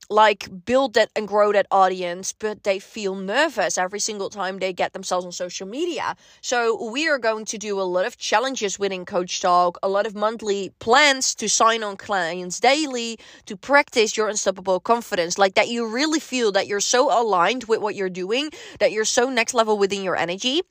like 0.09 0.49
build 0.65 0.95
that 0.95 1.09
and 1.15 1.27
grow 1.27 1.51
that 1.51 1.67
audience, 1.71 2.33
but 2.33 2.63
they 2.63 2.79
feel 2.79 3.15
nervous 3.15 3.77
every 3.77 3.99
single 3.99 4.29
time 4.29 4.57
they 4.57 4.73
get 4.73 4.93
themselves 4.93 5.25
on 5.25 5.31
social 5.31 5.67
media. 5.67 6.15
So 6.41 6.89
we 6.91 7.07
are 7.07 7.19
going 7.19 7.45
to 7.45 7.57
do 7.57 7.79
a 7.79 7.83
lot 7.83 8.05
of 8.05 8.17
challenges 8.17 8.79
within 8.79 9.05
Coach 9.05 9.41
Talk, 9.41 9.77
a 9.83 9.89
lot 9.89 10.07
of 10.07 10.15
monthly 10.15 10.71
plans 10.79 11.35
to 11.35 11.47
sign 11.47 11.83
on 11.83 11.97
clients 11.97 12.59
daily 12.59 13.19
to 13.45 13.55
practice 13.55 14.17
your 14.17 14.29
unstoppable 14.29 14.79
confidence, 14.79 15.37
like 15.37 15.53
that 15.55 15.69
you 15.69 15.87
really 15.87 16.19
feel 16.19 16.51
that 16.53 16.67
you're 16.67 16.79
so 16.79 17.11
aligned 17.11 17.65
with 17.65 17.79
what 17.79 17.95
you're 17.95 18.09
doing, 18.09 18.49
that 18.79 18.91
you're 18.91 19.05
so 19.05 19.29
next 19.29 19.53
level 19.53 19.77
within 19.77 20.03
your 20.03 20.15
energy 20.15 20.61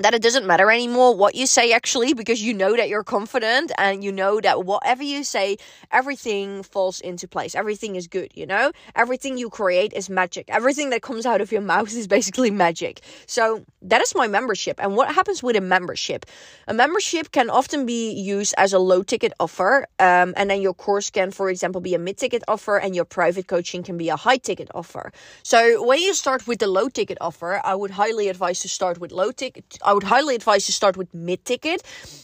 that 0.00 0.14
it 0.14 0.22
doesn't 0.22 0.46
matter 0.46 0.70
anymore 0.70 1.14
what 1.14 1.34
you 1.34 1.46
say 1.46 1.72
actually 1.72 2.14
because 2.14 2.42
you 2.42 2.54
know 2.54 2.76
that 2.76 2.88
you're 2.88 3.04
confident 3.04 3.70
and 3.78 4.02
you 4.02 4.10
know 4.10 4.40
that 4.40 4.64
whatever 4.64 5.02
you 5.02 5.22
say 5.22 5.56
everything 5.92 6.62
falls 6.62 7.00
into 7.00 7.28
place. 7.28 7.54
Everything 7.54 7.96
is 7.96 8.06
good 8.06 8.30
you 8.34 8.46
know? 8.46 8.72
Everything 8.96 9.36
you 9.36 9.50
create 9.50 9.92
is 9.92 10.08
magic. 10.08 10.46
Everything 10.48 10.90
that 10.90 11.02
comes 11.02 11.26
out 11.26 11.40
of 11.40 11.52
your 11.52 11.60
mouth 11.60 11.92
is 11.92 12.06
basically 12.06 12.50
magic. 12.50 13.00
So 13.26 13.64
that 13.82 14.00
is 14.00 14.14
my 14.14 14.26
membership. 14.26 14.80
And 14.82 14.96
what 14.96 15.14
happens 15.14 15.42
with 15.42 15.56
a 15.56 15.60
membership? 15.60 16.26
A 16.66 16.74
membership 16.74 17.30
can 17.32 17.50
often 17.50 17.86
be 17.86 18.12
used 18.12 18.54
as 18.56 18.72
a 18.72 18.78
low 18.78 19.02
ticket 19.02 19.32
offer 19.38 19.86
um, 19.98 20.34
and 20.36 20.50
then 20.50 20.60
your 20.62 20.74
course 20.74 21.10
can 21.10 21.30
for 21.30 21.50
example 21.50 21.80
be 21.80 21.94
a 21.94 21.98
mid 21.98 22.16
ticket 22.16 22.42
offer 22.48 22.78
and 22.78 22.94
your 22.96 23.04
private 23.04 23.46
coaching 23.46 23.82
can 23.82 23.96
be 23.96 24.08
a 24.08 24.16
high 24.16 24.38
ticket 24.38 24.70
offer. 24.74 25.12
So 25.42 25.84
when 25.84 26.00
you 26.00 26.14
start 26.14 26.46
with 26.46 26.58
the 26.58 26.66
low 26.66 26.88
ticket 26.88 27.18
offer 27.20 27.60
i 27.64 27.74
would 27.74 27.90
highly 27.90 28.28
advise 28.28 28.60
to 28.60 28.68
start 28.68 28.98
with 28.98 29.12
low 29.12 29.30
ticket 29.32 29.78
I 29.90 29.92
would 29.92 30.04
highly 30.04 30.36
advise 30.36 30.68
you 30.68 30.72
start 30.72 30.96
with 30.96 31.12
mid 31.12 31.44
ticket 31.44 31.82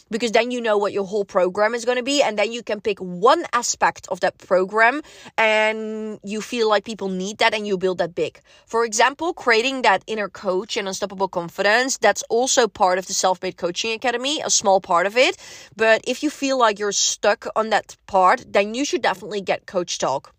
because 0.09 0.31
then 0.31 0.51
you 0.51 0.61
know 0.61 0.77
what 0.77 0.93
your 0.93 1.03
whole 1.03 1.25
program 1.25 1.75
is 1.75 1.83
going 1.83 1.97
to 1.97 2.03
be 2.13 2.23
and 2.23 2.39
then 2.39 2.49
you 2.53 2.63
can 2.63 2.79
pick 2.79 2.97
one 2.99 3.43
aspect 3.51 4.07
of 4.07 4.21
that 4.21 4.37
program 4.37 5.01
and 5.37 6.17
you 6.23 6.39
feel 6.39 6.69
like 6.69 6.85
people 6.85 7.09
need 7.09 7.39
that 7.39 7.53
and 7.53 7.67
you 7.67 7.77
build 7.77 7.97
that 7.97 8.15
big. 8.15 8.39
For 8.67 8.85
example, 8.85 9.33
creating 9.33 9.81
that 9.81 10.01
inner 10.07 10.29
coach 10.29 10.77
and 10.77 10.87
unstoppable 10.87 11.27
confidence, 11.27 11.97
that's 11.97 12.23
also 12.29 12.69
part 12.69 12.99
of 12.99 13.07
the 13.07 13.13
Self-Made 13.13 13.57
Coaching 13.57 13.91
Academy, 13.91 14.39
a 14.39 14.49
small 14.49 14.79
part 14.79 15.05
of 15.05 15.17
it. 15.17 15.35
But 15.75 15.99
if 16.07 16.23
you 16.23 16.29
feel 16.29 16.57
like 16.57 16.79
you're 16.79 16.93
stuck 16.93 17.47
on 17.57 17.69
that 17.71 17.97
part, 18.07 18.45
then 18.47 18.75
you 18.75 18.85
should 18.85 19.01
definitely 19.01 19.41
get 19.41 19.65
Coach 19.65 19.97
Talk 19.97 20.33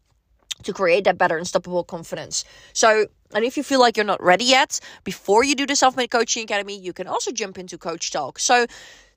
to 0.63 0.73
create 0.73 1.05
that 1.05 1.19
better 1.19 1.37
unstoppable 1.37 1.85
confidence. 1.85 2.45
So, 2.73 3.07
and 3.35 3.45
if 3.45 3.57
you 3.57 3.63
feel 3.63 3.81
like 3.81 3.97
you're 3.97 4.05
not 4.05 4.23
ready 4.23 4.45
yet, 4.45 4.81
before 5.05 5.45
you 5.45 5.55
do 5.55 5.67
the 5.67 5.77
Self 5.77 5.97
Made 5.97 6.11
Coaching 6.11 6.45
Academy, 6.45 6.79
you 6.79 6.93
can 6.93 7.07
also 7.07 7.31
jump 7.31 7.59
into 7.59 7.79
Coach 7.79 8.11
Talk. 8.11 8.39
So, 8.39 8.67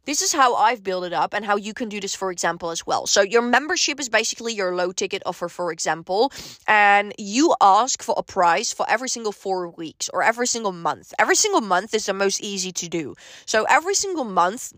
this 0.06 0.24
is 0.24 0.34
how 0.34 0.56
I've 0.56 0.84
built 0.84 1.04
it 1.04 1.14
up 1.14 1.32
and 1.34 1.46
how 1.46 1.58
you 1.58 1.76
can 1.76 1.88
do 1.88 2.00
this, 2.00 2.16
for 2.16 2.32
example, 2.32 2.72
as 2.72 2.88
well. 2.88 3.06
So, 3.06 3.22
your 3.22 3.44
membership 3.44 4.00
is 4.00 4.10
basically 4.10 4.54
your 4.54 4.76
low 4.76 4.92
ticket 4.92 5.22
offer, 5.26 5.48
for 5.48 5.72
example, 5.72 6.32
and 6.68 7.14
you 7.18 7.56
ask 7.62 8.02
for 8.02 8.16
a 8.18 8.24
price 8.24 8.74
for 8.74 8.90
every 8.90 9.10
single 9.10 9.32
four 9.32 9.70
weeks 9.70 10.10
or 10.10 10.24
every 10.24 10.48
single 10.48 10.72
month. 10.72 11.14
Every 11.20 11.36
single 11.36 11.62
month 11.62 11.94
is 11.94 12.08
the 12.08 12.14
most 12.14 12.42
easy 12.42 12.72
to 12.72 12.90
do. 12.90 13.16
So, 13.46 13.66
every 13.70 13.94
single 13.94 14.26
month, 14.26 14.74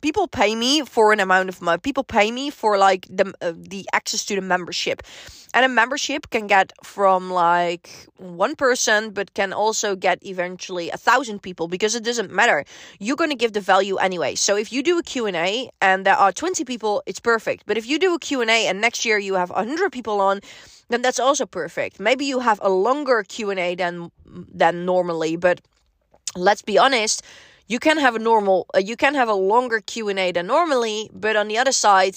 people 0.00 0.28
pay 0.28 0.54
me 0.54 0.82
for 0.82 1.12
an 1.12 1.20
amount 1.20 1.48
of 1.48 1.60
money. 1.60 1.78
People 1.78 2.04
pay 2.04 2.30
me 2.30 2.50
for 2.50 2.78
like 2.78 3.06
the 3.08 3.32
uh, 3.40 3.52
the 3.56 3.86
access 3.92 4.24
to 4.26 4.34
the 4.34 4.40
membership, 4.40 5.02
and 5.54 5.64
a 5.64 5.68
membership 5.68 6.30
can 6.30 6.46
get 6.46 6.72
from 6.82 7.30
like 7.30 7.90
one 8.18 8.54
person, 8.56 9.10
but 9.10 9.34
can 9.34 9.52
also 9.52 9.96
get 9.96 10.18
eventually 10.24 10.90
a 10.90 10.96
thousand 10.96 11.40
people 11.42 11.68
because 11.68 11.94
it 11.94 12.04
doesn't 12.04 12.30
matter. 12.30 12.64
You're 12.98 13.16
gonna 13.16 13.34
give 13.34 13.52
the 13.52 13.60
value 13.60 13.96
anyway. 13.96 14.34
So 14.34 14.56
if 14.56 14.72
you 14.72 14.82
do 14.82 14.98
a 14.98 15.02
Q 15.02 15.26
and 15.26 16.06
there 16.06 16.16
are 16.16 16.32
twenty 16.32 16.64
people, 16.64 17.02
it's 17.06 17.20
perfect. 17.20 17.64
But 17.66 17.76
if 17.76 17.86
you 17.86 17.98
do 17.98 18.14
a 18.14 18.18
Q 18.18 18.42
and 18.42 18.80
next 18.80 19.04
year 19.04 19.18
you 19.18 19.34
have 19.34 19.50
hundred 19.50 19.92
people 19.92 20.20
on, 20.20 20.40
then 20.88 21.02
that's 21.02 21.18
also 21.18 21.46
perfect. 21.46 22.00
Maybe 22.00 22.24
you 22.26 22.40
have 22.40 22.60
a 22.62 22.70
longer 22.70 23.24
Q 23.26 23.50
and 23.50 23.60
A 23.60 23.74
than 23.74 24.10
than 24.26 24.84
normally, 24.84 25.36
but 25.36 25.60
let's 26.34 26.62
be 26.62 26.78
honest 26.78 27.22
you 27.66 27.78
can 27.78 27.98
have 27.98 28.14
a 28.14 28.18
normal 28.18 28.66
uh, 28.74 28.78
you 28.78 28.96
can 28.96 29.14
have 29.14 29.28
a 29.28 29.34
longer 29.34 29.80
q&a 29.80 30.32
than 30.32 30.46
normally 30.46 31.10
but 31.12 31.36
on 31.36 31.48
the 31.48 31.58
other 31.58 31.72
side 31.72 32.16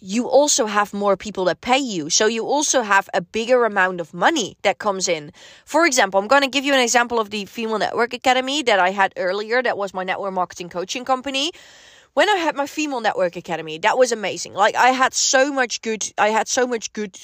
you 0.00 0.28
also 0.28 0.66
have 0.66 0.92
more 0.92 1.16
people 1.16 1.46
that 1.46 1.62
pay 1.62 1.78
you. 1.78 2.10
So 2.10 2.26
you 2.26 2.44
also 2.44 2.82
have 2.82 3.08
a 3.14 3.20
bigger 3.22 3.64
amount 3.64 4.00
of 4.00 4.12
money 4.12 4.56
that 4.62 4.78
comes 4.78 5.08
in. 5.08 5.32
For 5.64 5.86
example 5.86 6.20
i'm 6.20 6.28
going 6.28 6.42
to 6.42 6.48
give 6.48 6.64
you 6.64 6.74
an 6.74 6.80
example 6.80 7.18
of 7.18 7.30
the 7.30 7.44
female 7.46 7.78
network 7.78 8.12
academy 8.12 8.62
that 8.62 8.78
i 8.78 8.90
had 8.90 9.12
earlier 9.16 9.62
that 9.62 9.76
was 9.78 9.94
my 9.94 10.04
network 10.04 10.32
marketing 10.32 10.68
coaching 10.68 11.04
company 11.04 11.50
when 12.16 12.30
I 12.30 12.36
had 12.36 12.56
my 12.56 12.66
female 12.66 13.02
network 13.02 13.36
academy, 13.36 13.76
that 13.80 13.98
was 13.98 14.10
amazing. 14.10 14.54
Like 14.54 14.74
I 14.74 14.88
had 14.88 15.12
so 15.12 15.52
much 15.52 15.82
good, 15.82 16.10
I 16.16 16.28
had 16.28 16.48
so 16.48 16.66
much 16.66 16.90
good, 16.94 17.14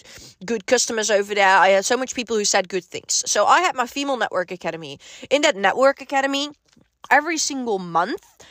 good 0.45 0.67
customers 0.67 1.11
over 1.11 1.35
there. 1.35 1.57
I 1.57 1.69
had 1.69 1.87
so 1.87 1.97
much 1.97 2.15
people 2.15 2.37
who 2.37 2.45
said 2.45 2.69
good 2.69 2.85
things. 2.85 3.25
So 3.25 3.47
I 3.47 3.63
had 3.63 3.75
my 3.75 3.87
female 3.87 4.19
network 4.19 4.51
academy. 4.51 5.01
In 5.31 5.41
that 5.43 5.57
network 5.57 6.03
academy, 6.03 6.51
every 7.11 7.39
single 7.39 7.79
month, 7.79 8.45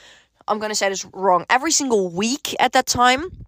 I'm 0.48 0.58
gonna 0.58 0.74
say 0.74 0.90
this 0.90 1.06
wrong. 1.14 1.46
Every 1.48 1.70
single 1.70 2.10
week 2.10 2.56
at 2.60 2.72
that 2.72 2.88
time, 2.88 3.46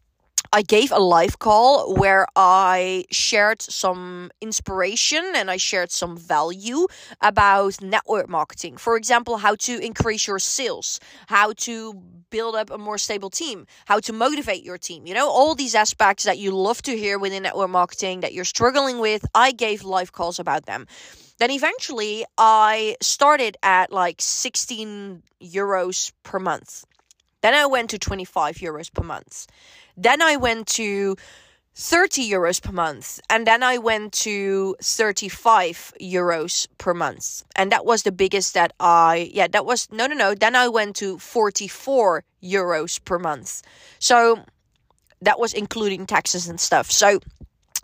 I 0.56 0.62
gave 0.62 0.92
a 0.92 1.00
live 1.00 1.40
call 1.40 1.96
where 1.96 2.28
I 2.36 3.06
shared 3.10 3.60
some 3.64 4.30
inspiration 4.40 5.32
and 5.36 5.50
I 5.50 5.58
shared 5.58 5.90
some 5.90 6.16
value 6.16 6.86
about 7.22 7.82
network 7.82 8.30
marketing. 8.30 8.78
For 8.78 8.96
example, 8.96 9.38
how 9.38 9.56
to 9.56 9.80
increase 9.80 10.28
your 10.28 10.38
sales, 10.38 11.00
how 11.26 11.54
to 11.66 11.96
build 12.30 12.54
up 12.54 12.70
a 12.70 12.78
more 12.78 13.00
stable 13.00 13.32
team, 13.32 13.66
how 13.86 14.00
to 14.02 14.14
motivate 14.14 14.64
your 14.64 14.78
team. 14.78 15.08
You 15.08 15.16
know, 15.16 15.28
all 15.28 15.56
these 15.56 15.74
aspects 15.74 16.24
that 16.26 16.38
you 16.38 16.52
love 16.52 16.84
to 16.84 16.96
hear 16.96 17.18
within 17.18 17.42
network 17.42 17.72
marketing 17.72 18.20
that 18.20 18.36
you're 18.36 18.46
struggling 18.46 19.00
with, 19.00 19.26
I 19.34 19.54
gave 19.54 19.84
live 19.84 20.12
calls 20.12 20.38
about 20.38 20.68
them. 20.68 20.86
Then 21.40 21.50
eventually 21.50 22.26
I 22.38 22.96
started 23.02 23.58
at 23.64 23.92
like 23.92 24.18
16 24.22 25.24
euros 25.42 26.12
per 26.22 26.38
month. 26.38 26.86
Then 27.42 27.56
I 27.56 27.66
went 27.66 27.90
to 27.90 27.98
25 27.98 28.58
euros 28.58 28.94
per 28.94 29.04
month. 29.04 29.48
Then 29.98 30.22
I 30.22 30.36
went 30.36 30.68
to 30.80 31.16
30 31.76 32.30
euros 32.30 32.62
per 32.62 32.72
month 32.72 33.20
and 33.32 33.48
then 33.48 33.64
i 33.64 33.80
went 33.80 34.14
to 34.14 34.76
35 34.80 35.94
euros 36.00 36.68
per 36.78 36.94
month. 36.94 37.44
And 37.56 37.72
that 37.72 37.84
was 37.84 38.04
the 38.04 38.12
biggest 38.12 38.54
that 38.54 38.74
i 38.80 39.32
yeah 39.34 39.48
that 39.48 39.66
was 39.66 39.88
no 39.92 40.06
no 40.06 40.14
no 40.14 40.36
then 40.36 40.56
i 40.56 40.68
went 40.68 40.96
to 40.98 41.18
44 41.18 42.24
euros 42.44 43.04
per 43.04 43.18
month. 43.18 43.64
So 43.98 44.46
that 45.22 45.40
was 45.40 45.54
including 45.54 46.06
taxes 46.06 46.48
and 46.48 46.60
stuff. 46.60 46.92
So 46.92 47.20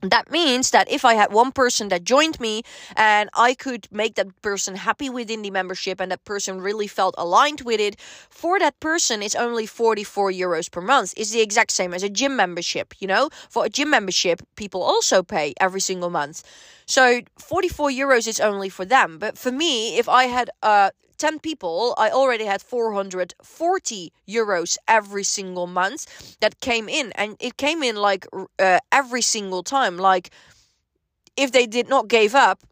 that 0.01 0.31
means 0.31 0.71
that 0.71 0.89
if 0.89 1.03
I 1.03 1.15
had 1.15 1.33
one 1.33 1.51
person 1.51 1.89
that 1.89 2.03
joined 2.03 2.39
me 2.39 2.63
and 2.95 3.29
I 3.33 3.53
could 3.53 3.87
make 3.91 4.15
that 4.15 4.41
person 4.41 4.75
happy 4.75 5.09
within 5.09 5.41
the 5.41 5.51
membership 5.51 5.99
and 5.99 6.11
that 6.11 6.23
person 6.25 6.61
really 6.61 6.87
felt 6.87 7.15
aligned 7.17 7.61
with 7.61 7.79
it, 7.79 7.99
for 8.29 8.59
that 8.59 8.79
person, 8.79 9.21
it's 9.21 9.35
only 9.35 9.65
44 9.65 10.31
euros 10.31 10.71
per 10.71 10.81
month. 10.81 11.13
It's 11.17 11.31
the 11.31 11.41
exact 11.41 11.71
same 11.71 11.93
as 11.93 12.03
a 12.03 12.09
gym 12.09 12.35
membership, 12.35 12.93
you 12.99 13.07
know? 13.07 13.29
For 13.49 13.65
a 13.65 13.69
gym 13.69 13.89
membership, 13.89 14.41
people 14.55 14.81
also 14.81 15.23
pay 15.23 15.53
every 15.59 15.81
single 15.81 16.09
month. 16.09 16.43
So 16.85 17.21
44 17.37 17.89
euros 17.91 18.27
is 18.27 18.39
only 18.39 18.69
for 18.69 18.85
them. 18.85 19.19
But 19.19 19.37
for 19.37 19.51
me, 19.51 19.97
if 19.97 20.07
I 20.07 20.25
had 20.25 20.49
uh, 20.63 20.91
10 21.19 21.39
people, 21.39 21.93
I 21.97 22.09
already 22.09 22.45
had 22.45 22.61
440 22.61 24.13
euros 24.27 24.77
every 24.87 25.23
single 25.23 25.67
month 25.67 26.37
that 26.39 26.59
came 26.61 26.89
in. 26.89 27.11
And 27.13 27.35
it 27.39 27.57
came 27.57 27.83
in 27.83 27.95
like 27.95 28.25
uh, 28.57 28.79
every 28.91 29.21
single 29.21 29.61
time. 29.61 29.97
Like, 29.97 30.31
if 31.37 31.51
they 31.51 31.67
did 31.67 31.87
not 31.87 32.07
give 32.07 32.35
up, 32.35 32.63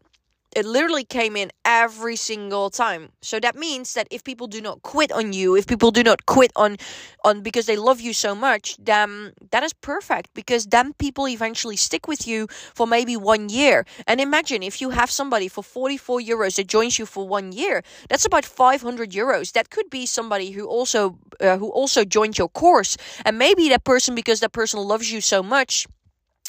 it 0.54 0.64
literally 0.64 1.04
came 1.04 1.36
in 1.36 1.50
every 1.64 2.16
single 2.16 2.70
time. 2.70 3.10
So 3.22 3.40
that 3.40 3.56
means 3.56 3.94
that 3.94 4.08
if 4.10 4.24
people 4.24 4.46
do 4.46 4.60
not 4.60 4.82
quit 4.82 5.12
on 5.12 5.32
you 5.32 5.56
if 5.56 5.66
people 5.66 5.90
do 5.90 6.02
not 6.02 6.26
quit 6.26 6.52
on 6.56 6.76
on 7.24 7.42
because 7.42 7.66
they 7.66 7.76
love 7.76 8.00
you 8.00 8.12
so 8.12 8.34
much 8.34 8.76
then 8.78 9.32
that 9.50 9.62
is 9.62 9.72
perfect 9.72 10.32
because 10.34 10.66
then 10.66 10.92
people 10.94 11.28
eventually 11.28 11.76
stick 11.76 12.08
with 12.08 12.26
you 12.26 12.46
for 12.74 12.86
maybe 12.86 13.16
one 13.16 13.48
year. 13.48 13.84
And 14.06 14.20
imagine 14.20 14.62
if 14.62 14.80
you 14.80 14.90
have 14.90 15.10
somebody 15.10 15.48
for 15.48 15.62
44 15.62 16.20
euros 16.20 16.56
that 16.56 16.66
joins 16.66 16.98
you 16.98 17.06
for 17.06 17.28
one 17.28 17.52
year 17.52 17.82
that's 18.08 18.24
about 18.24 18.44
500 18.44 19.10
euros. 19.10 19.52
That 19.52 19.70
could 19.70 19.90
be 19.90 20.06
somebody 20.06 20.50
who 20.50 20.66
also 20.66 21.18
uh, 21.40 21.58
who 21.58 21.70
also 21.70 22.04
joined 22.04 22.38
your 22.38 22.48
course. 22.48 22.96
And 23.24 23.38
maybe 23.38 23.68
that 23.68 23.84
person 23.84 24.14
because 24.14 24.40
that 24.40 24.52
person 24.52 24.80
loves 24.80 25.12
you 25.12 25.20
so 25.20 25.42
much 25.42 25.86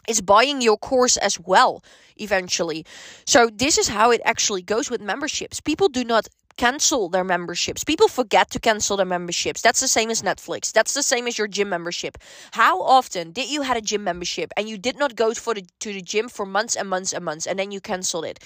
is 0.08 0.22
buying 0.22 0.62
your 0.62 0.78
course 0.78 1.18
as 1.18 1.40
well 1.40 1.84
eventually. 2.18 2.86
So 3.26 3.50
this 3.54 3.78
is 3.78 3.88
how 3.90 4.12
it 4.12 4.22
actually 4.26 4.62
goes 4.62 4.90
with 4.90 5.02
memberships. 5.02 5.60
People 5.60 5.90
do 5.90 6.04
not 6.04 6.28
cancel 6.60 7.08
their 7.08 7.24
memberships. 7.24 7.86
People 7.86 8.10
forget 8.10 8.50
to 8.52 8.60
cancel 8.60 8.98
their 8.98 9.06
memberships. 9.06 9.62
That's 9.62 9.80
the 9.80 9.88
same 9.88 10.10
as 10.10 10.22
Netflix. 10.22 10.74
That's 10.74 10.94
the 10.94 11.02
same 11.02 11.26
as 11.26 11.38
your 11.38 11.48
gym 11.48 11.70
membership. 11.70 12.18
How 12.52 12.82
often 12.82 13.32
did 13.32 13.50
you 13.50 13.62
had 13.62 13.78
a 13.78 13.82
gym 13.82 14.04
membership 14.04 14.52
and 14.58 14.68
you 14.68 14.78
did 14.78 15.00
not 15.00 15.16
go 15.16 15.34
for 15.34 15.54
the, 15.54 15.64
to 15.80 15.94
the 15.94 16.02
gym 16.02 16.28
for 16.28 16.46
months 16.46 16.76
and 16.76 16.90
months 16.90 17.14
and 17.14 17.24
months 17.24 17.48
and 17.48 17.58
then 17.58 17.72
you 17.72 17.80
canceled 17.80 18.26
it? 18.26 18.40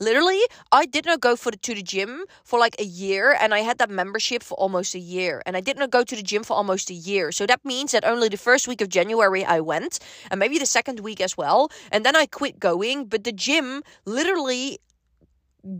Literally, 0.00 0.40
I 0.72 0.86
did 0.86 1.04
not 1.04 1.20
go 1.20 1.36
for 1.36 1.50
the, 1.50 1.58
to 1.58 1.74
the 1.74 1.82
gym 1.82 2.24
for 2.42 2.58
like 2.58 2.76
a 2.78 2.84
year 2.84 3.36
and 3.38 3.52
I 3.52 3.60
had 3.60 3.76
that 3.78 3.90
membership 3.90 4.42
for 4.42 4.54
almost 4.54 4.94
a 4.94 4.98
year 4.98 5.42
and 5.44 5.54
I 5.54 5.60
did 5.60 5.76
not 5.76 5.90
go 5.90 6.04
to 6.04 6.16
the 6.16 6.22
gym 6.22 6.44
for 6.44 6.54
almost 6.56 6.88
a 6.88 6.94
year. 6.94 7.32
So 7.32 7.44
that 7.46 7.62
means 7.66 7.92
that 7.92 8.02
only 8.02 8.30
the 8.30 8.38
first 8.38 8.66
week 8.66 8.80
of 8.80 8.88
January 8.88 9.44
I 9.44 9.60
went 9.60 9.98
and 10.30 10.40
maybe 10.40 10.58
the 10.58 10.64
second 10.64 11.00
week 11.00 11.20
as 11.20 11.36
well 11.36 11.70
and 11.92 12.02
then 12.06 12.16
I 12.16 12.24
quit 12.24 12.58
going, 12.58 13.04
but 13.04 13.24
the 13.24 13.32
gym 13.32 13.82
literally 14.06 14.78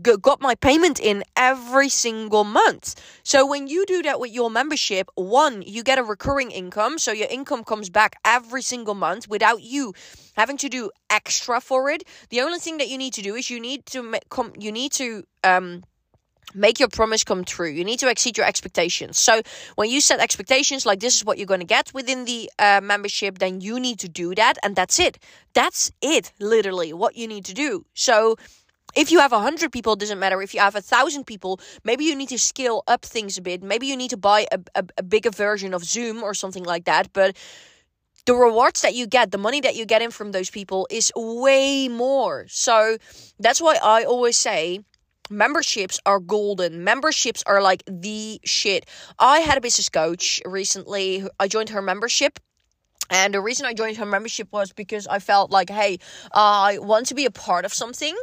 got 0.01 0.41
my 0.41 0.55
payment 0.55 0.99
in 0.99 1.23
every 1.35 1.89
single 1.89 2.43
month. 2.43 2.95
So 3.23 3.45
when 3.45 3.67
you 3.67 3.85
do 3.85 4.01
that 4.03 4.19
with 4.19 4.31
your 4.31 4.49
membership, 4.49 5.09
one, 5.15 5.61
you 5.61 5.83
get 5.83 5.97
a 5.97 6.03
recurring 6.03 6.51
income, 6.51 6.99
so 6.99 7.11
your 7.11 7.27
income 7.29 7.63
comes 7.63 7.89
back 7.89 8.17
every 8.25 8.61
single 8.61 8.95
month 8.95 9.27
without 9.27 9.61
you 9.61 9.93
having 10.35 10.57
to 10.57 10.69
do 10.69 10.91
extra 11.09 11.61
for 11.61 11.89
it. 11.89 12.03
The 12.29 12.41
only 12.41 12.59
thing 12.59 12.77
that 12.77 12.89
you 12.89 12.97
need 12.97 13.13
to 13.13 13.21
do 13.21 13.35
is 13.35 13.49
you 13.49 13.59
need 13.59 13.85
to 13.87 14.03
make, 14.03 14.29
come 14.29 14.53
you 14.59 14.71
need 14.71 14.91
to 14.93 15.23
um 15.43 15.83
make 16.55 16.79
your 16.79 16.89
promise 16.89 17.23
come 17.23 17.43
true. 17.43 17.69
You 17.69 17.83
need 17.83 17.99
to 17.99 18.09
exceed 18.09 18.37
your 18.37 18.47
expectations. 18.47 19.19
So 19.19 19.41
when 19.75 19.89
you 19.89 20.01
set 20.01 20.19
expectations 20.19 20.85
like 20.85 20.99
this 20.99 21.15
is 21.15 21.25
what 21.25 21.37
you're 21.37 21.45
going 21.45 21.59
to 21.59 21.65
get 21.65 21.91
within 21.93 22.25
the 22.25 22.49
uh, 22.57 22.81
membership, 22.81 23.37
then 23.39 23.61
you 23.61 23.79
need 23.79 23.99
to 23.99 24.09
do 24.09 24.33
that, 24.35 24.57
and 24.63 24.75
that's 24.75 24.99
it. 24.99 25.19
That's 25.53 25.91
it, 26.01 26.31
literally, 26.39 26.93
what 26.93 27.15
you 27.15 27.27
need 27.27 27.45
to 27.45 27.53
do. 27.53 27.85
So 27.93 28.35
if 28.95 29.11
you 29.11 29.19
have 29.19 29.31
a 29.31 29.39
hundred 29.39 29.71
people, 29.71 29.93
it 29.93 29.99
doesn't 29.99 30.19
matter. 30.19 30.41
If 30.41 30.53
you 30.53 30.59
have 30.59 30.75
a 30.75 30.81
thousand 30.81 31.25
people, 31.25 31.59
maybe 31.83 32.05
you 32.05 32.15
need 32.15 32.29
to 32.29 32.39
scale 32.39 32.83
up 32.87 33.03
things 33.03 33.37
a 33.37 33.41
bit. 33.41 33.61
Maybe 33.63 33.87
you 33.87 33.97
need 33.97 34.09
to 34.09 34.17
buy 34.17 34.47
a, 34.51 34.59
a, 34.75 34.83
a 34.97 35.03
bigger 35.03 35.31
version 35.31 35.73
of 35.73 35.83
Zoom 35.83 36.23
or 36.23 36.33
something 36.33 36.63
like 36.63 36.85
that. 36.85 37.13
But 37.13 37.35
the 38.25 38.35
rewards 38.35 38.81
that 38.81 38.95
you 38.95 39.07
get, 39.07 39.31
the 39.31 39.37
money 39.37 39.61
that 39.61 39.75
you 39.75 39.85
get 39.85 40.01
in 40.01 40.11
from 40.11 40.31
those 40.31 40.49
people 40.49 40.87
is 40.89 41.11
way 41.15 41.87
more. 41.87 42.45
So 42.47 42.97
that's 43.39 43.61
why 43.61 43.77
I 43.81 44.03
always 44.03 44.37
say 44.37 44.81
memberships 45.29 45.99
are 46.05 46.19
golden. 46.19 46.83
Memberships 46.83 47.43
are 47.45 47.61
like 47.61 47.83
the 47.87 48.39
shit. 48.43 48.85
I 49.17 49.39
had 49.39 49.57
a 49.57 49.61
business 49.61 49.89
coach 49.89 50.41
recently. 50.45 51.27
I 51.39 51.47
joined 51.47 51.69
her 51.69 51.81
membership. 51.81 52.39
And 53.09 53.33
the 53.33 53.41
reason 53.41 53.65
I 53.65 53.73
joined 53.73 53.97
her 53.97 54.05
membership 54.05 54.49
was 54.51 54.71
because 54.71 55.07
I 55.07 55.17
felt 55.17 55.49
like, 55.49 55.69
hey, 55.69 55.97
I 56.31 56.77
want 56.79 57.07
to 57.07 57.15
be 57.15 57.25
a 57.25 57.31
part 57.31 57.65
of 57.65 57.73
something 57.73 58.15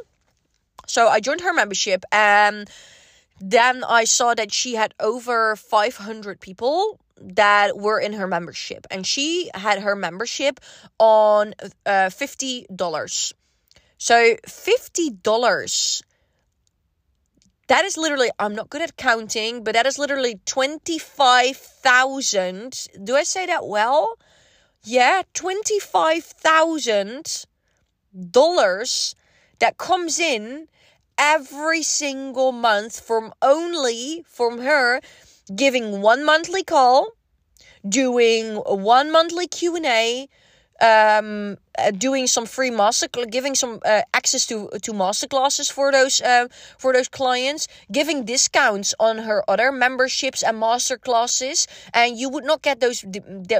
so 0.86 1.08
I 1.08 1.20
joined 1.20 1.42
her 1.42 1.52
membership 1.52 2.04
and 2.12 2.68
then 3.40 3.84
I 3.84 4.04
saw 4.04 4.34
that 4.34 4.52
she 4.52 4.74
had 4.74 4.94
over 4.98 5.56
500 5.56 6.40
people 6.40 6.98
that 7.20 7.76
were 7.76 8.00
in 8.00 8.14
her 8.14 8.26
membership 8.26 8.86
and 8.90 9.06
she 9.06 9.50
had 9.54 9.80
her 9.80 9.94
membership 9.94 10.60
on 10.98 11.54
uh, 11.84 12.10
$50. 12.10 13.32
So 13.98 14.36
$50 14.46 16.02
that 17.68 17.84
is 17.84 17.96
literally 17.96 18.30
i'm 18.38 18.54
not 18.54 18.70
good 18.70 18.82
at 18.82 18.96
counting 18.96 19.64
but 19.64 19.74
that 19.74 19.86
is 19.86 19.98
literally 19.98 20.40
25000 20.44 22.86
do 23.02 23.16
i 23.16 23.24
say 23.24 23.44
that 23.46 23.66
well 23.66 24.16
yeah 24.84 25.22
25000 25.34 27.46
dollars 28.30 29.16
that 29.58 29.76
comes 29.78 30.18
in 30.18 30.68
every 31.18 31.82
single 31.82 32.52
month 32.52 33.00
from 33.00 33.32
only 33.42 34.24
from 34.26 34.58
her 34.58 35.00
giving 35.54 36.02
one 36.02 36.24
monthly 36.24 36.64
call, 36.64 37.12
doing 37.88 38.56
one 38.56 39.10
monthly 39.12 39.46
Q&A, 39.46 40.28
um, 40.80 41.56
uh, 41.78 41.90
doing 41.90 42.26
some 42.26 42.44
free 42.44 42.70
master 42.70 43.08
giving 43.30 43.54
some 43.54 43.80
uh, 43.84 44.02
access 44.12 44.46
to 44.46 44.68
to 44.82 44.92
master 44.92 45.26
classes 45.26 45.70
for 45.70 45.90
those 45.90 46.20
uh, 46.20 46.48
for 46.76 46.92
those 46.92 47.08
clients 47.08 47.66
giving 47.90 48.26
discounts 48.26 48.94
on 49.00 49.18
her 49.18 49.42
other 49.48 49.72
memberships 49.72 50.42
and 50.42 50.60
master 50.60 50.98
classes 50.98 51.66
and 51.94 52.18
you 52.18 52.28
would 52.28 52.44
not 52.44 52.60
get 52.60 52.80
those 52.80 53.04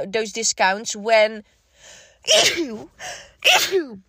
those 0.07 0.31
discounts 0.31 0.95
when 0.95 1.43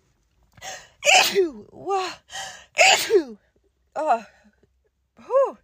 Oh. 5.21 5.57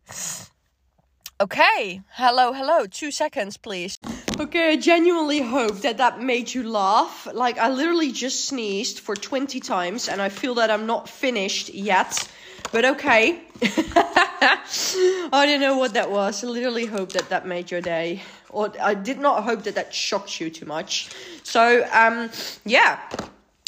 Okay. 1.41 2.01
Hello, 2.11 2.53
hello. 2.53 2.85
Two 2.85 3.11
seconds, 3.11 3.57
please. 3.57 3.97
Okay, 4.39 4.73
I 4.73 4.75
genuinely 4.77 5.41
hope 5.41 5.81
that 5.81 5.97
that 5.97 6.21
made 6.21 6.53
you 6.53 6.69
laugh. 6.69 7.27
Like, 7.33 7.57
I 7.57 7.69
literally 7.69 8.11
just 8.11 8.45
sneezed 8.45 8.99
for 8.99 9.15
20 9.15 9.59
times 9.59 10.07
and 10.07 10.21
I 10.21 10.29
feel 10.29 10.55
that 10.55 10.69
I'm 10.71 10.85
not 10.85 11.09
finished 11.09 11.73
yet. 11.73 12.29
But 12.71 12.85
okay. 12.85 13.41
I 13.61 15.45
don't 15.45 15.61
know 15.61 15.77
what 15.77 15.93
that 15.93 16.09
was. 16.11 16.43
I 16.43 16.47
literally 16.47 16.85
hope 16.85 17.11
that 17.13 17.29
that 17.29 17.45
made 17.45 17.71
your 17.71 17.81
day. 17.81 18.21
Or 18.49 18.71
I 18.81 18.93
did 18.93 19.19
not 19.19 19.43
hope 19.43 19.63
that 19.63 19.75
that 19.75 19.93
shocked 19.93 20.39
you 20.39 20.49
too 20.49 20.65
much. 20.65 21.09
So, 21.43 21.87
um, 21.91 22.29
yeah. 22.65 22.99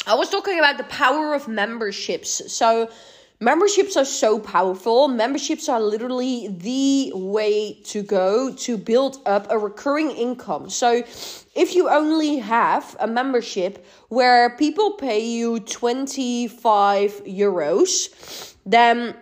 I 0.08 0.14
was 0.14 0.30
talking 0.30 0.58
about 0.58 0.78
the 0.78 0.84
power 0.84 1.34
of 1.34 1.48
memberships. 1.48 2.50
So, 2.50 2.90
Memberships 3.40 3.96
are 3.96 4.04
so 4.04 4.40
powerful. 4.40 5.06
Memberships 5.06 5.68
are 5.68 5.80
literally 5.80 6.48
the 6.48 7.12
way 7.14 7.74
to 7.84 8.02
go 8.02 8.52
to 8.52 8.76
build 8.76 9.20
up 9.26 9.46
a 9.48 9.56
recurring 9.56 10.10
income. 10.10 10.68
So, 10.70 11.04
if 11.54 11.72
you 11.76 11.88
only 11.88 12.38
have 12.38 12.96
a 12.98 13.06
membership 13.06 13.86
where 14.08 14.56
people 14.56 14.94
pay 14.94 15.24
you 15.24 15.60
25 15.60 17.26
euros, 17.26 18.54
then 18.66 19.14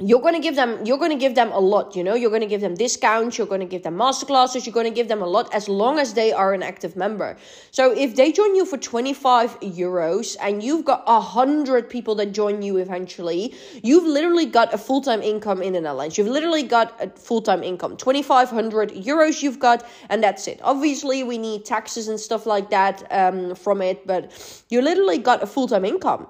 you're 0.00 0.20
going 0.20 0.34
to 0.34 0.40
give 0.40 0.56
them 0.56 0.84
you're 0.84 0.98
going 0.98 1.10
to 1.10 1.16
give 1.16 1.34
them 1.34 1.50
a 1.52 1.58
lot 1.58 1.96
you 1.96 2.04
know? 2.04 2.14
You're 2.14 2.28
going 2.28 2.42
to 2.42 2.46
give 2.46 2.60
them 2.60 2.74
discounts 2.74 3.38
you're 3.38 3.46
going 3.46 3.62
to 3.62 3.66
give 3.66 3.82
them 3.82 3.96
masterclasses 3.96 4.66
you're 4.66 4.74
going 4.74 4.86
to 4.86 4.92
give 4.92 5.08
them 5.08 5.22
a 5.22 5.26
lot 5.26 5.52
as 5.54 5.70
long 5.70 5.98
as 5.98 6.12
they 6.12 6.32
are 6.32 6.52
an 6.52 6.62
active 6.62 6.96
member. 6.96 7.38
So 7.70 7.92
if 7.96 8.14
they 8.14 8.30
join 8.30 8.54
you 8.54 8.66
for 8.66 8.76
25 8.76 9.58
euros 9.60 10.36
and 10.42 10.62
you've 10.62 10.84
got 10.84 11.02
a 11.06 11.18
hundred 11.18 11.88
people 11.88 12.14
that 12.16 12.32
join 12.32 12.60
you 12.60 12.76
eventually 12.76 13.54
you've 13.82 14.04
literally 14.04 14.44
got 14.44 14.74
a 14.74 14.78
full-time 14.78 15.22
income 15.22 15.62
in 15.62 15.72
the 15.72 15.80
netherlands. 15.80 16.18
You've 16.18 16.28
literally 16.28 16.62
got 16.62 17.02
a 17.02 17.08
full-time 17.08 17.62
income. 17.62 17.96
2500 17.96 18.90
euros 18.90 19.42
you've 19.42 19.58
got 19.58 19.86
and 20.10 20.22
that's 20.22 20.46
it. 20.46 20.60
Obviously 20.62 21.22
we 21.22 21.38
need 21.38 21.64
taxes 21.64 22.08
and 22.08 22.20
stuff 22.20 22.44
like 22.44 22.68
that 22.68 23.02
um, 23.10 23.54
from 23.54 23.80
it 23.80 24.06
but 24.06 24.30
you 24.68 24.82
literally 24.82 25.16
got 25.16 25.42
a 25.42 25.46
full-time 25.46 25.86
income 25.86 26.26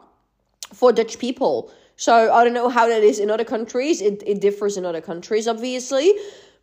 for 0.73 0.93
dutch 0.93 1.19
people 1.19 1.73
so 1.97 2.33
I 2.33 2.45
don't 2.45 2.53
know 2.53 2.69
how 2.69 2.87
that 2.89 3.03
is 3.03 3.19
in 3.19 3.31
other 3.31 3.45
countries. 3.45 4.01
It, 4.01 4.23
it 4.27 4.41
differs 4.41 4.77
in 4.77 4.85
other 4.85 5.01
countries, 5.01 5.49
obviously. 5.49 6.13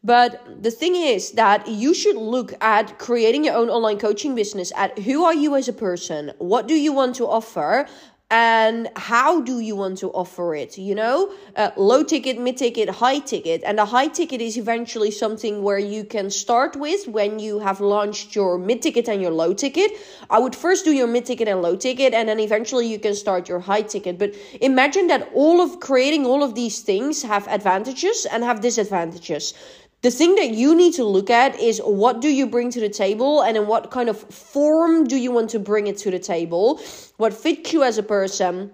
But 0.04 0.62
the 0.62 0.69
thing 0.69 0.96
is 0.96 1.32
that 1.32 1.67
you 1.67 1.93
should 1.93 2.17
look 2.17 2.54
at 2.60 3.00
creating 3.00 3.46
your 3.46 3.56
own 3.56 3.69
online 3.69 3.98
coaching 3.98 4.36
business 4.36 4.72
at 4.76 5.00
who 5.00 5.24
are 5.24 5.34
you 5.34 5.56
as 5.56 5.67
a 5.69 5.74
person? 5.74 6.34
What 6.39 6.67
do 6.67 6.76
you 6.76 6.91
want 6.91 7.15
to 7.15 7.28
offer? 7.28 7.88
And 8.34 8.89
how 8.96 9.41
do 9.41 9.60
you 9.60 9.76
want 9.76 10.00
to 10.00 10.10
offer 10.10 10.56
it 10.56 10.76
you 10.76 10.96
know? 10.96 11.32
Uh, 11.56 11.69
low 11.78 12.04
ticket 12.04 12.39
mid 12.39 12.58
ticket 12.58 12.89
high 12.89 13.19
ticket. 13.19 13.62
And 13.63 13.78
the 13.78 13.86
high 13.86 14.08
ticket 14.08 14.41
is 14.41 14.58
eventually 14.58 15.12
something 15.12 15.62
where 15.62 15.78
you 15.78 16.04
can 16.04 16.32
start 16.32 16.76
with 16.76 17.08
when 17.08 17.38
you 17.38 17.60
have 17.60 17.80
launched 17.80 18.36
your 18.36 18.58
mid 18.58 18.82
ticket 18.82 19.08
and 19.08 19.22
your 19.22 19.30
low 19.30 19.54
ticket. 19.54 19.91
I 20.32 20.39
would 20.39 20.56
first 20.56 20.84
do 20.84 20.91
your 20.91 21.06
mid 21.06 21.26
ticket 21.26 21.48
and 21.48 21.62
low 21.62 21.76
ticket 21.76 22.15
and 22.15 22.28
then 22.28 22.39
eventually 22.39 22.88
you 22.88 22.98
can 22.98 23.13
start 23.13 23.48
your 23.48 23.60
high 23.60 23.84
ticket. 23.84 24.17
But 24.17 24.34
imagine 24.62 25.06
that 25.08 25.30
all 25.36 25.62
of 25.62 25.80
creating 25.80 26.26
all 26.26 26.43
of 26.43 26.56
these 26.56 26.82
things 26.82 27.22
have 27.22 27.48
advantages 27.48 28.26
and 28.26 28.43
have 28.43 28.62
disadvantages 28.62 29.54
the 30.04 30.12
thing 30.12 30.36
that 30.36 30.50
you 30.50 30.76
need 30.76 30.94
to 30.96 31.06
look 31.06 31.30
at 31.30 31.58
is 31.60 31.80
what 31.80 32.20
do 32.20 32.28
you 32.28 32.46
bring 32.46 32.70
to 32.72 32.82
the 32.82 32.89
table 32.89 33.42
and 33.42 33.56
in 33.56 33.68
what 33.68 33.89
kind 33.89 34.10
of 34.10 34.20
form 34.20 35.06
do 35.06 35.16
you 35.16 35.32
want 35.32 35.50
to 35.52 35.60
bring 35.60 35.88
it 35.88 35.98
to 36.00 36.12
the 36.12 36.20
table? 36.20 36.82
What 37.16 37.34
fits 37.34 37.72
you 37.72 37.84
as 37.84 37.98
a 37.98 38.04
person 38.04 38.70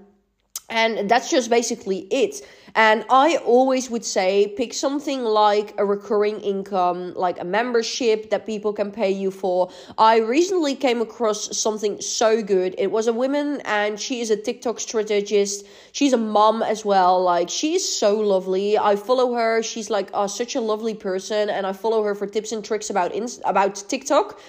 and 0.70 1.10
that's 1.10 1.30
just 1.30 1.50
basically 1.50 2.00
it. 2.12 2.46
And 2.76 3.04
I 3.10 3.38
always 3.38 3.90
would 3.90 4.06
say 4.06 4.54
pick 4.56 4.76
something 4.76 5.24
like 5.24 5.74
a 5.80 5.86
recurring 5.86 6.40
income, 6.42 7.16
like 7.16 7.40
a 7.40 7.44
membership 7.44 8.30
that 8.30 8.46
people 8.46 8.74
can 8.74 8.92
pay 8.92 9.10
you 9.10 9.32
for. 9.32 9.72
I 9.98 10.20
recently 10.20 10.76
came 10.76 11.02
across 11.02 11.58
something 11.58 12.00
so 12.00 12.44
good. 12.44 12.76
It 12.78 12.92
was 12.92 13.08
a 13.08 13.14
woman 13.14 13.62
and 13.66 14.00
she 14.00 14.22
is 14.22 14.30
a 14.30 14.38
TikTok 14.38 14.80
strategist. 14.80 15.66
She's 15.94 16.14
a 16.14 16.18
mom 16.18 16.62
as 16.62 16.86
well. 16.86 17.24
Like 17.24 17.50
she 17.50 17.74
is 17.74 18.00
so 18.00 18.20
lovely. 18.20 18.78
I 18.78 18.96
follow 18.96 19.34
her. 19.34 19.64
She's 19.64 19.90
like 19.90 20.12
uh, 20.14 20.28
such 20.28 20.56
a 20.56 20.62
lovely 20.62 20.94
person 20.94 21.50
and 21.50 21.66
I 21.66 21.74
follow 21.74 22.04
her 22.04 22.14
for 22.14 22.28
tips 22.28 22.52
and 22.52 22.64
tricks 22.64 22.92
about 22.92 23.16
ins- 23.16 23.42
about 23.46 23.84
TikTok. 23.88 24.40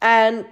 And 0.00 0.46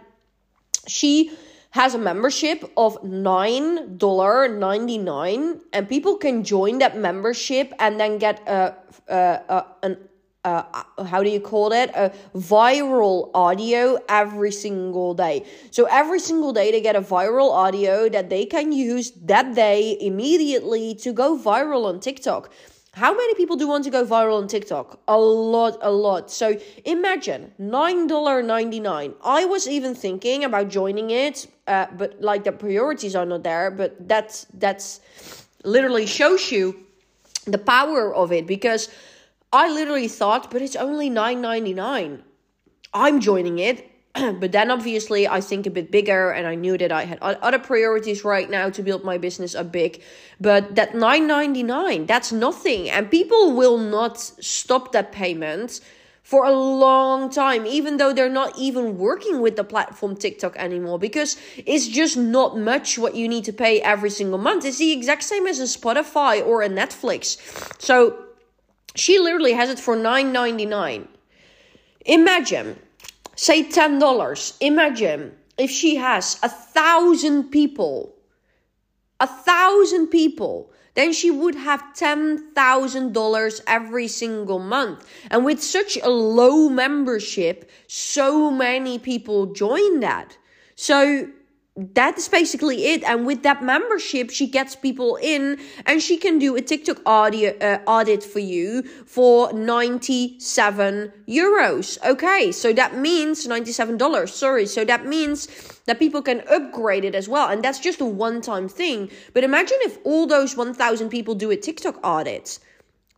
she 0.89 1.31
has 1.73 1.95
a 1.95 1.99
membership 1.99 2.71
of 2.77 3.03
$9.99 3.03 5.61
and 5.73 5.89
people 5.89 6.17
can 6.17 6.45
join 6.45 6.79
that 6.79 6.97
membership 6.99 7.73
and 7.79 7.99
then 7.99 8.19
get 8.19 8.47
a, 8.47 8.77
a, 9.09 9.41
a 9.49 9.65
an 9.83 9.97
uh, 10.45 10.65
how 11.07 11.23
do 11.23 11.31
you 11.31 11.39
call 11.39 11.73
it? 11.73 11.89
A 11.95 12.11
viral 12.35 13.31
audio 13.33 13.97
every 14.09 14.51
single 14.51 15.15
day. 15.15 15.47
So 15.71 15.85
every 15.85 16.19
single 16.19 16.53
day 16.53 16.73
they 16.73 16.81
get 16.81 16.97
a 16.97 17.01
viral 17.01 17.53
audio 17.53 18.09
that 18.09 18.29
they 18.29 18.47
can 18.47 18.73
use 18.73 19.13
that 19.23 19.55
day 19.55 19.97
immediately 20.01 20.97
to 20.97 21.13
go 21.13 21.39
viral 21.39 21.87
on 21.87 22.01
tiktok 22.01 22.51
how 22.95 23.15
many 23.15 23.35
people 23.35 23.57
do 23.57 23.67
want 23.67 23.85
to 23.85 23.91
go 23.91 24.05
viral 24.05 24.37
on 24.37 24.49
TikTok? 24.49 25.01
A 25.09 25.19
lot, 25.19 25.79
a 25.81 25.91
lot. 25.91 26.31
So 26.31 26.59
imagine 26.85 27.53
$9.99. 27.59 29.15
I 29.25 29.45
was 29.47 29.67
even 29.67 29.95
thinking 29.95 30.45
about 30.45 30.69
joining 30.69 31.11
it, 31.11 31.47
uh, 31.67 31.87
but 31.97 32.21
like 32.21 32.45
the 32.45 32.53
priorities 32.53 33.17
are 33.17 33.25
not 33.25 33.45
there. 33.45 33.71
But 33.71 34.09
that's 34.09 34.47
that's 34.53 35.01
literally 35.65 36.05
shows 36.05 36.53
you 36.53 36.85
the 37.47 37.59
power 37.59 38.15
of 38.15 38.31
it 38.31 38.47
because 38.47 38.91
I 39.53 39.73
literally 39.73 40.09
thought, 40.09 40.51
but 40.51 40.61
it's 40.61 40.77
only 40.77 41.09
$9.99. 41.09 42.21
I'm 42.93 43.21
joining 43.21 43.59
it 43.59 43.91
but 44.41 44.53
then 44.53 44.71
obviously 44.71 45.27
I 45.27 45.41
think 45.41 45.67
a 45.67 45.71
bit 45.71 45.91
bigger 45.91 46.31
and 46.31 46.47
I 46.47 46.55
knew 46.55 46.77
that 46.77 46.93
I 46.93 47.05
had 47.05 47.19
other 47.21 47.59
priorities 47.59 48.25
right 48.25 48.49
now 48.51 48.69
to 48.69 48.83
build 48.83 49.05
my 49.05 49.17
business 49.17 49.55
up 49.55 49.73
big. 49.73 50.03
But 50.41 50.75
that 50.75 50.93
9.99, 50.93 52.07
that's 52.07 52.31
nothing 52.31 52.91
and 52.91 53.11
people 53.11 53.53
will 53.53 53.79
not 53.79 54.19
stop 54.19 54.93
that 54.93 55.13
payment 55.13 55.81
for 56.23 56.45
a 56.45 56.53
long 56.53 57.31
time 57.31 57.67
even 57.67 57.97
though 57.97 58.13
they're 58.13 58.29
not 58.29 58.57
even 58.59 58.99
working 58.99 59.41
with 59.41 59.57
the 59.57 59.65
platform 59.65 60.15
TikTok 60.15 60.57
anymore 60.57 60.99
because 60.99 61.37
it's 61.57 61.89
just 61.89 62.17
not 62.17 62.57
much 62.59 62.99
what 62.99 63.15
you 63.15 63.27
need 63.27 63.45
to 63.45 63.53
pay 63.53 63.81
every 63.81 64.11
single 64.11 64.39
month. 64.39 64.65
It's 64.67 64.79
the 64.79 64.93
exact 64.93 65.23
same 65.23 65.47
as 65.47 65.59
a 65.59 65.65
Spotify 65.65 66.47
or 66.47 66.63
a 66.63 66.69
Netflix. 66.69 67.39
So 67.81 68.23
she 68.95 69.19
literally 69.19 69.55
has 69.55 69.71
it 69.71 69.79
for 69.79 69.97
9.99. 69.97 71.09
Imagine 72.05 72.79
say 73.37 73.65
$10. 73.65 74.57
Imagine 74.61 75.35
if 75.59 75.71
she 75.71 75.97
has 75.97 76.39
a 76.43 76.49
thousand 76.49 77.51
people, 77.51 78.15
a 79.21 79.27
thousand 79.27 80.09
people, 80.09 80.73
then 80.95 81.13
she 81.13 81.31
would 81.31 81.55
have 81.55 81.83
$10,000 81.97 83.61
every 83.67 84.09
single 84.09 84.59
month. 84.59 85.07
And 85.31 85.45
with 85.45 85.63
such 85.63 85.97
a 85.97 86.11
low 86.11 86.69
membership, 86.69 87.71
so 87.87 88.51
many 88.51 88.99
people 88.99 89.55
join 89.55 90.01
that. 90.01 90.37
So 90.75 91.29
that's 91.75 92.29
basically 92.29 92.85
it 92.85 93.03
and 93.05 93.25
with 93.25 93.43
that 93.45 93.63
membership 93.63 94.29
she 94.29 94.47
gets 94.47 94.77
people 94.77 95.17
in 95.23 95.59
and 95.87 96.03
she 96.03 96.19
can 96.19 96.39
do 96.39 96.55
a 96.55 96.61
tiktok 96.61 97.01
audio 97.07 97.57
uh, 97.61 97.79
audit 97.87 98.23
for 98.23 98.41
you 98.41 98.83
for 99.07 99.51
97 99.55 101.11
euros 101.27 101.99
okay? 102.05 102.53
So 102.53 102.75
that 102.75 102.97
means 102.97 103.47
97 103.47 103.97
dollars 103.97 104.35
sorry 104.35 104.67
so 104.67 104.85
that 104.85 105.07
means 105.07 105.49
that 105.87 105.99
people 105.99 106.21
can 106.21 106.43
upgrade 106.51 107.07
it 107.07 107.15
as 107.15 107.27
well 107.27 107.49
and 107.49 107.65
that's 107.65 107.79
just 107.79 108.03
a 108.03 108.05
one 108.05 108.43
time 108.43 108.69
thing. 108.69 109.11
But 109.33 109.43
imagine 109.43 109.79
if 109.81 109.99
all 110.05 110.27
those 110.27 110.55
1000 110.55 111.09
people 111.09 111.35
do 111.35 111.51
a 111.51 111.57
tiktok 111.57 111.99
audit 112.05 112.59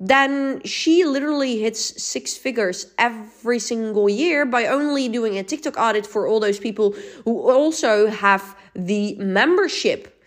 then 0.09 0.61
she 0.65 1.05
literally 1.05 1.59
hits 1.59 2.03
six 2.03 2.37
figures 2.37 2.93
every 2.99 3.59
single 3.59 4.07
year 4.07 4.45
by 4.45 4.67
only 4.67 5.09
doing 5.09 5.39
a 5.39 5.43
TikTok 5.43 5.79
audit 5.79 6.07
for 6.07 6.27
all 6.27 6.41
those 6.41 6.59
people 6.59 6.95
who 7.25 7.51
also 7.51 8.09
have 8.09 8.55
the 8.75 9.15
membership. 9.15 10.23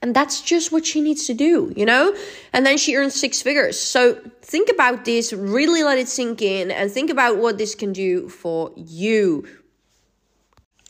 And 0.00 0.14
that's 0.14 0.40
just 0.40 0.70
what 0.70 0.86
she 0.86 1.00
needs 1.00 1.26
to 1.26 1.34
do, 1.34 1.72
you 1.74 1.84
know? 1.84 2.14
And 2.52 2.64
then 2.64 2.78
she 2.78 2.94
earns 2.94 3.18
six 3.18 3.42
figures. 3.42 3.76
So 3.76 4.14
think 4.42 4.68
about 4.68 5.04
this, 5.04 5.32
really 5.32 5.82
let 5.82 5.98
it 5.98 6.06
sink 6.06 6.40
in, 6.40 6.70
and 6.70 6.92
think 6.92 7.10
about 7.10 7.38
what 7.38 7.58
this 7.58 7.74
can 7.74 7.92
do 7.92 8.28
for 8.28 8.70
you 8.76 9.48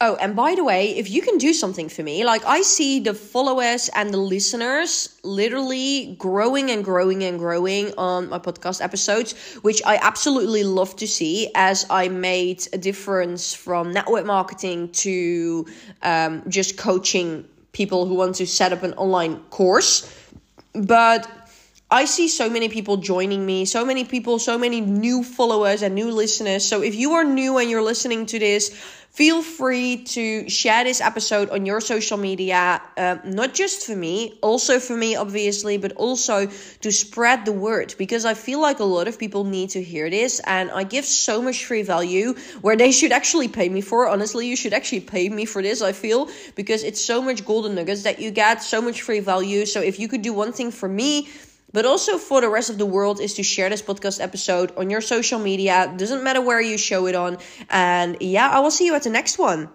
Oh, 0.00 0.14
and 0.20 0.37
by 0.37 0.54
the 0.54 0.62
way, 0.62 0.96
if 0.96 1.11
you 1.11 1.20
can 1.22 1.38
do 1.38 1.52
something 1.52 1.88
for 1.88 2.04
me, 2.04 2.24
like 2.24 2.44
I 2.46 2.62
see 2.62 3.00
the 3.00 3.14
followers 3.14 3.90
and 3.96 4.14
the 4.14 4.18
listeners 4.18 5.18
literally 5.24 6.14
growing 6.20 6.70
and 6.70 6.84
growing 6.84 7.24
and 7.24 7.37
growing 7.37 7.92
on 7.98 8.28
my 8.28 8.38
podcast 8.38 8.80
episodes, 8.80 9.32
which 9.62 9.82
I 9.84 9.96
absolutely 9.96 10.62
love 10.62 10.94
to 10.96 11.08
see 11.08 11.50
as 11.56 11.84
I 11.90 12.06
made 12.06 12.68
a 12.72 12.78
difference 12.78 13.52
from 13.52 13.92
network 13.92 14.24
marketing 14.24 14.92
to 15.02 15.66
um, 16.04 16.44
just 16.48 16.78
coaching 16.78 17.44
people 17.72 18.06
who 18.06 18.14
want 18.14 18.37
to 18.37 18.46
set 18.46 18.72
up 18.72 18.84
an 18.84 18.92
online 18.94 19.40
course. 19.50 20.08
But 20.74 21.28
I 21.90 22.04
see 22.04 22.28
so 22.28 22.50
many 22.50 22.68
people 22.68 22.98
joining 22.98 23.46
me, 23.46 23.64
so 23.64 23.82
many 23.82 24.04
people, 24.04 24.38
so 24.38 24.58
many 24.58 24.82
new 24.82 25.24
followers 25.24 25.80
and 25.80 25.94
new 25.94 26.11
listeners. 26.11 26.62
So 26.62 26.82
if 26.82 26.94
you 26.94 27.12
are 27.12 27.24
new 27.24 27.56
and 27.56 27.70
you're 27.70 27.82
listening 27.82 28.26
to 28.26 28.38
this, 28.38 28.78
feel 29.11 29.42
free 29.42 30.05
to 30.05 30.49
share 30.49 30.85
this 30.85 31.01
episode 31.01 31.51
on 31.51 31.66
your 31.66 31.81
social 31.81 32.16
media, 32.16 32.81
uh, 32.97 33.16
not 33.25 33.53
just 33.53 33.87
for 33.87 33.97
me, 33.97 34.38
also 34.42 34.79
for 34.79 34.97
me, 34.97 35.16
obviously, 35.16 35.77
but 35.77 35.92
also 35.92 36.47
to 36.83 36.92
spread 36.92 37.44
the 37.44 37.53
word 37.53 37.94
because 37.99 38.25
I 38.25 38.35
feel 38.35 38.61
like 38.61 38.79
a 38.79 38.85
lot 38.85 39.09
of 39.09 39.18
people 39.18 39.44
need 39.44 39.71
to 39.71 39.83
hear 39.83 40.09
this 40.09 40.40
and 40.47 40.71
I 40.71 40.85
give 40.85 41.05
so 41.05 41.42
much 41.42 41.64
free 41.64 41.83
value 41.83 42.35
where 42.61 42.77
they 42.77 42.92
should 42.92 43.11
actually 43.11 43.49
pay 43.49 43.68
me 43.68 43.81
for. 43.81 44.09
Honestly, 44.09 44.47
you 44.47 44.55
should 44.55 44.73
actually 44.73 45.01
pay 45.01 45.29
me 45.29 45.44
for 45.47 45.62
this, 45.62 45.83
I 45.83 45.92
feel, 45.92 46.29
because 46.55 46.85
it's 46.85 47.05
so 47.05 47.21
much 47.21 47.44
golden 47.44 47.75
nuggets 47.75 48.05
that 48.05 48.21
you 48.21 48.31
get, 48.31 48.62
so 48.62 48.81
much 48.81 49.03
free 49.03 49.21
value. 49.21 49.66
So 49.66 49.81
if 49.81 49.99
you 49.99 50.07
could 50.07 50.23
do 50.23 50.33
one 50.33 50.53
thing 50.53 50.71
for 50.71 50.88
me, 50.88 51.29
but 51.72 51.85
also 51.85 52.18
for 52.18 52.40
the 52.40 52.48
rest 52.48 52.70
of 52.70 52.78
the 52.78 52.87
world 52.87 53.20
is 53.20 53.35
to 53.35 53.42
share 53.42 53.68
this 53.68 53.83
podcast 53.83 54.20
episode 54.20 54.72
on 54.76 54.90
your 54.90 55.00
social 55.00 55.38
media. 55.38 55.92
Doesn't 55.96 56.24
matter 56.24 56.40
where 56.40 56.61
you 56.61 56.78
show 56.78 57.07
it 57.07 57.14
on. 57.14 57.38
And 57.70 58.16
yeah, 58.20 58.48
I 58.48 58.61
will 58.61 58.70
see 58.70 58.87
you 58.87 58.94
at 58.94 59.02
the 59.02 59.11
next 59.11 59.38
one. 59.38 59.68